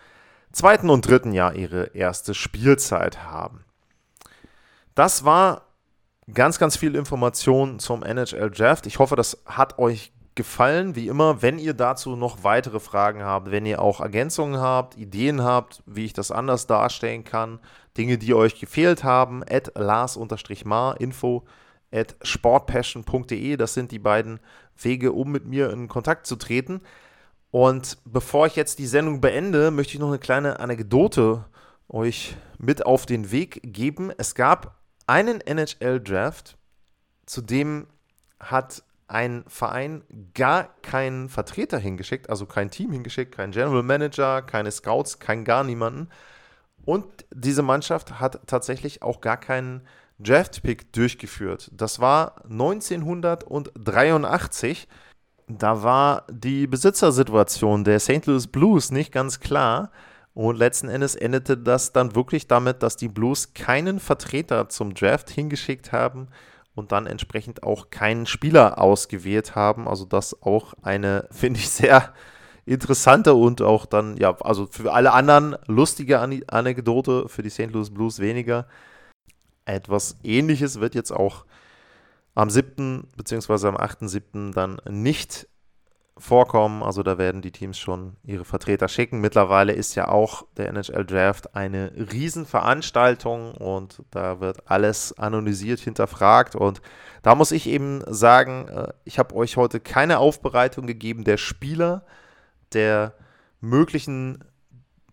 zweiten 0.51 0.89
und 0.89 1.07
dritten 1.07 1.31
Jahr 1.31 1.55
ihre 1.55 1.95
erste 1.95 2.33
Spielzeit 2.33 3.23
haben. 3.23 3.65
Das 4.95 5.25
war 5.25 5.63
ganz, 6.33 6.59
ganz 6.59 6.77
viel 6.77 6.95
Information 6.95 7.79
zum 7.79 8.03
NHL 8.03 8.51
Draft. 8.51 8.85
Ich 8.85 8.99
hoffe, 8.99 9.15
das 9.15 9.43
hat 9.45 9.79
euch 9.79 10.11
gefallen. 10.35 10.95
Wie 10.95 11.07
immer, 11.07 11.41
wenn 11.41 11.59
ihr 11.59 11.73
dazu 11.73 12.15
noch 12.15 12.43
weitere 12.43 12.79
Fragen 12.79 13.23
habt, 13.23 13.51
wenn 13.51 13.65
ihr 13.65 13.81
auch 13.81 13.99
Ergänzungen 13.99 14.59
habt, 14.59 14.97
Ideen 14.97 15.43
habt, 15.43 15.83
wie 15.85 16.05
ich 16.05 16.13
das 16.13 16.31
anders 16.31 16.67
darstellen 16.67 17.23
kann, 17.23 17.59
Dinge, 17.97 18.17
die 18.17 18.33
euch 18.33 18.59
gefehlt 18.59 19.03
haben, 19.03 19.43
at 19.43 19.71
Lars-Mar, 19.75 20.99
Info 20.99 21.43
at 21.93 22.15
sportpassion.de. 22.21 23.55
Das 23.57 23.73
sind 23.73 23.91
die 23.91 23.99
beiden 23.99 24.39
Wege, 24.81 25.11
um 25.11 25.31
mit 25.31 25.45
mir 25.45 25.69
in 25.71 25.87
Kontakt 25.87 26.25
zu 26.25 26.35
treten. 26.35 26.81
Und 27.51 27.99
bevor 28.05 28.47
ich 28.47 28.55
jetzt 28.55 28.79
die 28.79 28.87
Sendung 28.87 29.21
beende, 29.21 29.69
möchte 29.69 29.93
ich 29.93 29.99
noch 29.99 30.07
eine 30.07 30.19
kleine 30.19 30.59
Anekdote 30.59 31.45
euch 31.87 32.35
mit 32.57 32.85
auf 32.85 33.05
den 33.05 33.31
Weg 33.31 33.59
geben. 33.63 34.11
Es 34.17 34.33
gab 34.33 34.79
einen 35.05 35.39
NHL-Draft, 35.39 36.57
zu 37.25 37.41
dem 37.41 37.87
hat 38.39 38.83
ein 39.07 39.43
Verein 39.47 40.03
gar 40.33 40.75
keinen 40.81 41.29
Vertreter 41.29 41.77
hingeschickt, 41.77 42.29
also 42.29 42.47
kein 42.47 42.71
Team 42.71 42.91
hingeschickt, 42.91 43.35
kein 43.35 43.51
General 43.51 43.83
Manager, 43.83 44.41
keine 44.41 44.71
Scouts, 44.71 45.19
kein 45.19 45.45
gar 45.45 45.63
niemanden. 45.63 46.09
Und 46.85 47.05
diese 47.31 47.61
Mannschaft 47.61 48.19
hat 48.19 48.41
tatsächlich 48.47 49.03
auch 49.03 49.21
gar 49.21 49.37
keinen 49.37 49.87
Draft-Pick 50.19 50.93
durchgeführt. 50.93 51.71
Das 51.73 51.99
war 51.99 52.43
1983. 52.49 54.87
Da 55.47 55.83
war 55.83 56.25
die 56.31 56.67
Besitzersituation 56.67 57.83
der 57.83 57.99
St. 57.99 58.25
Louis 58.25 58.47
Blues 58.47 58.91
nicht 58.91 59.11
ganz 59.11 59.39
klar. 59.39 59.91
Und 60.33 60.57
letzten 60.57 60.89
Endes 60.89 61.15
endete 61.15 61.57
das 61.57 61.93
dann 61.93 62.15
wirklich 62.15 62.47
damit, 62.47 62.81
dass 62.81 62.97
die 62.97 63.07
Blues 63.07 63.53
keinen 63.53 63.99
Vertreter 63.99 64.69
zum 64.69 64.95
Draft 64.95 65.29
hingeschickt 65.29 65.91
haben 65.91 66.29
und 66.75 66.91
dann 66.91 67.05
entsprechend 67.05 67.63
auch 67.63 67.91
keinen 67.91 68.25
Spieler 68.25 68.79
ausgewählt 68.79 69.55
haben. 69.55 69.87
Also 69.87 70.05
das 70.05 70.41
auch 70.41 70.73
eine, 70.81 71.27
finde 71.31 71.59
ich, 71.59 71.69
sehr 71.69 72.13
interessante 72.65 73.33
und 73.33 73.61
auch 73.61 73.85
dann, 73.85 74.17
ja, 74.17 74.35
also 74.39 74.65
für 74.65 74.93
alle 74.93 75.11
anderen 75.11 75.55
lustige 75.67 76.19
Anekdote, 76.19 77.27
für 77.27 77.43
die 77.43 77.49
St. 77.49 77.71
Louis 77.71 77.93
Blues 77.93 78.19
weniger. 78.19 78.65
Etwas 79.65 80.17
ähnliches 80.23 80.79
wird 80.79 80.95
jetzt 80.95 81.11
auch 81.11 81.45
am 82.35 82.49
7. 82.49 83.07
bzw. 83.15 83.67
am 83.67 83.77
8.7. 83.77 84.53
dann 84.53 84.81
nicht 84.89 85.47
vorkommen. 86.17 86.83
Also 86.83 87.03
da 87.03 87.17
werden 87.17 87.41
die 87.41 87.51
Teams 87.51 87.77
schon 87.77 88.15
ihre 88.23 88.45
Vertreter 88.45 88.87
schicken. 88.87 89.19
Mittlerweile 89.19 89.73
ist 89.73 89.95
ja 89.95 90.07
auch 90.07 90.45
der 90.57 90.69
NHL 90.69 91.05
Draft 91.05 91.55
eine 91.55 91.91
Riesenveranstaltung 91.95 93.53
und 93.55 94.03
da 94.11 94.39
wird 94.39 94.69
alles 94.69 95.17
anonymisiert 95.17 95.79
hinterfragt. 95.79 96.55
Und 96.55 96.81
da 97.21 97.35
muss 97.35 97.51
ich 97.51 97.67
eben 97.67 98.01
sagen, 98.07 98.67
äh, 98.67 98.93
ich 99.05 99.19
habe 99.19 99.35
euch 99.35 99.57
heute 99.57 99.79
keine 99.79 100.19
Aufbereitung 100.19 100.87
gegeben 100.87 101.23
der 101.23 101.37
Spieler, 101.37 102.05
der 102.73 103.13
möglichen 103.59 104.43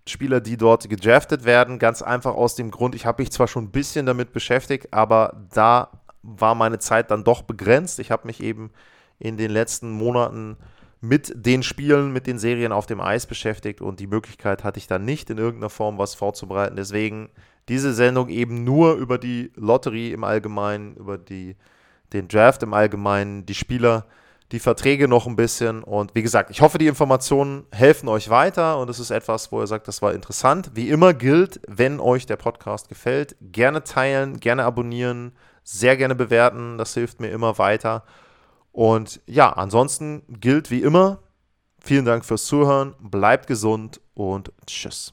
Spieler, 0.06 0.40
die 0.40 0.56
dort 0.56 0.88
gedraftet 0.88 1.44
werden. 1.44 1.78
Ganz 1.78 2.02
einfach 2.02 2.34
aus 2.34 2.54
dem 2.54 2.70
Grund, 2.70 2.94
ich 2.94 3.06
habe 3.06 3.22
mich 3.22 3.30
zwar 3.30 3.48
schon 3.48 3.64
ein 3.64 3.70
bisschen 3.70 4.06
damit 4.06 4.32
beschäftigt, 4.32 4.92
aber 4.92 5.46
da 5.52 5.90
war 6.22 6.54
meine 6.54 6.78
Zeit 6.78 7.10
dann 7.10 7.24
doch 7.24 7.42
begrenzt. 7.42 7.98
Ich 7.98 8.10
habe 8.10 8.26
mich 8.26 8.42
eben 8.42 8.70
in 9.18 9.36
den 9.36 9.50
letzten 9.50 9.90
Monaten 9.90 10.56
mit 11.00 11.32
den 11.34 11.62
Spielen, 11.62 12.12
mit 12.12 12.26
den 12.26 12.38
Serien 12.38 12.72
auf 12.72 12.86
dem 12.86 13.00
Eis 13.00 13.26
beschäftigt 13.26 13.80
und 13.80 14.00
die 14.00 14.06
Möglichkeit 14.06 14.64
hatte 14.64 14.78
ich 14.78 14.86
dann 14.86 15.04
nicht 15.04 15.30
in 15.30 15.38
irgendeiner 15.38 15.70
Form 15.70 15.96
was 15.98 16.14
vorzubereiten. 16.14 16.76
Deswegen 16.76 17.30
diese 17.68 17.94
Sendung 17.94 18.28
eben 18.28 18.64
nur 18.64 18.94
über 18.94 19.16
die 19.16 19.50
Lotterie 19.54 20.12
im 20.12 20.24
Allgemeinen, 20.24 20.96
über 20.96 21.16
die, 21.16 21.56
den 22.12 22.28
Draft 22.28 22.62
im 22.62 22.74
Allgemeinen, 22.74 23.46
die 23.46 23.54
Spieler, 23.54 24.06
die 24.52 24.58
Verträge 24.58 25.06
noch 25.06 25.26
ein 25.26 25.36
bisschen. 25.36 25.82
Und 25.82 26.14
wie 26.14 26.22
gesagt, 26.22 26.50
ich 26.50 26.60
hoffe, 26.60 26.78
die 26.78 26.86
Informationen 26.86 27.66
helfen 27.72 28.08
euch 28.08 28.30
weiter 28.30 28.78
und 28.78 28.90
es 28.90 28.98
ist 28.98 29.10
etwas, 29.10 29.52
wo 29.52 29.60
ihr 29.60 29.66
sagt, 29.66 29.88
das 29.88 30.02
war 30.02 30.12
interessant. 30.12 30.72
Wie 30.74 30.88
immer 30.88 31.14
gilt, 31.14 31.60
wenn 31.68 32.00
euch 32.00 32.26
der 32.26 32.36
Podcast 32.36 32.88
gefällt, 32.88 33.36
gerne 33.40 33.84
teilen, 33.84 34.40
gerne 34.40 34.64
abonnieren, 34.64 35.32
sehr 35.62 35.96
gerne 35.96 36.14
bewerten. 36.14 36.78
Das 36.78 36.94
hilft 36.94 37.20
mir 37.20 37.30
immer 37.30 37.58
weiter. 37.58 38.04
Und 38.72 39.20
ja, 39.26 39.52
ansonsten 39.52 40.22
gilt 40.28 40.70
wie 40.70 40.82
immer, 40.82 41.20
vielen 41.80 42.04
Dank 42.04 42.24
fürs 42.24 42.44
Zuhören, 42.44 42.94
bleibt 43.00 43.46
gesund 43.46 44.00
und 44.14 44.52
tschüss. 44.66 45.12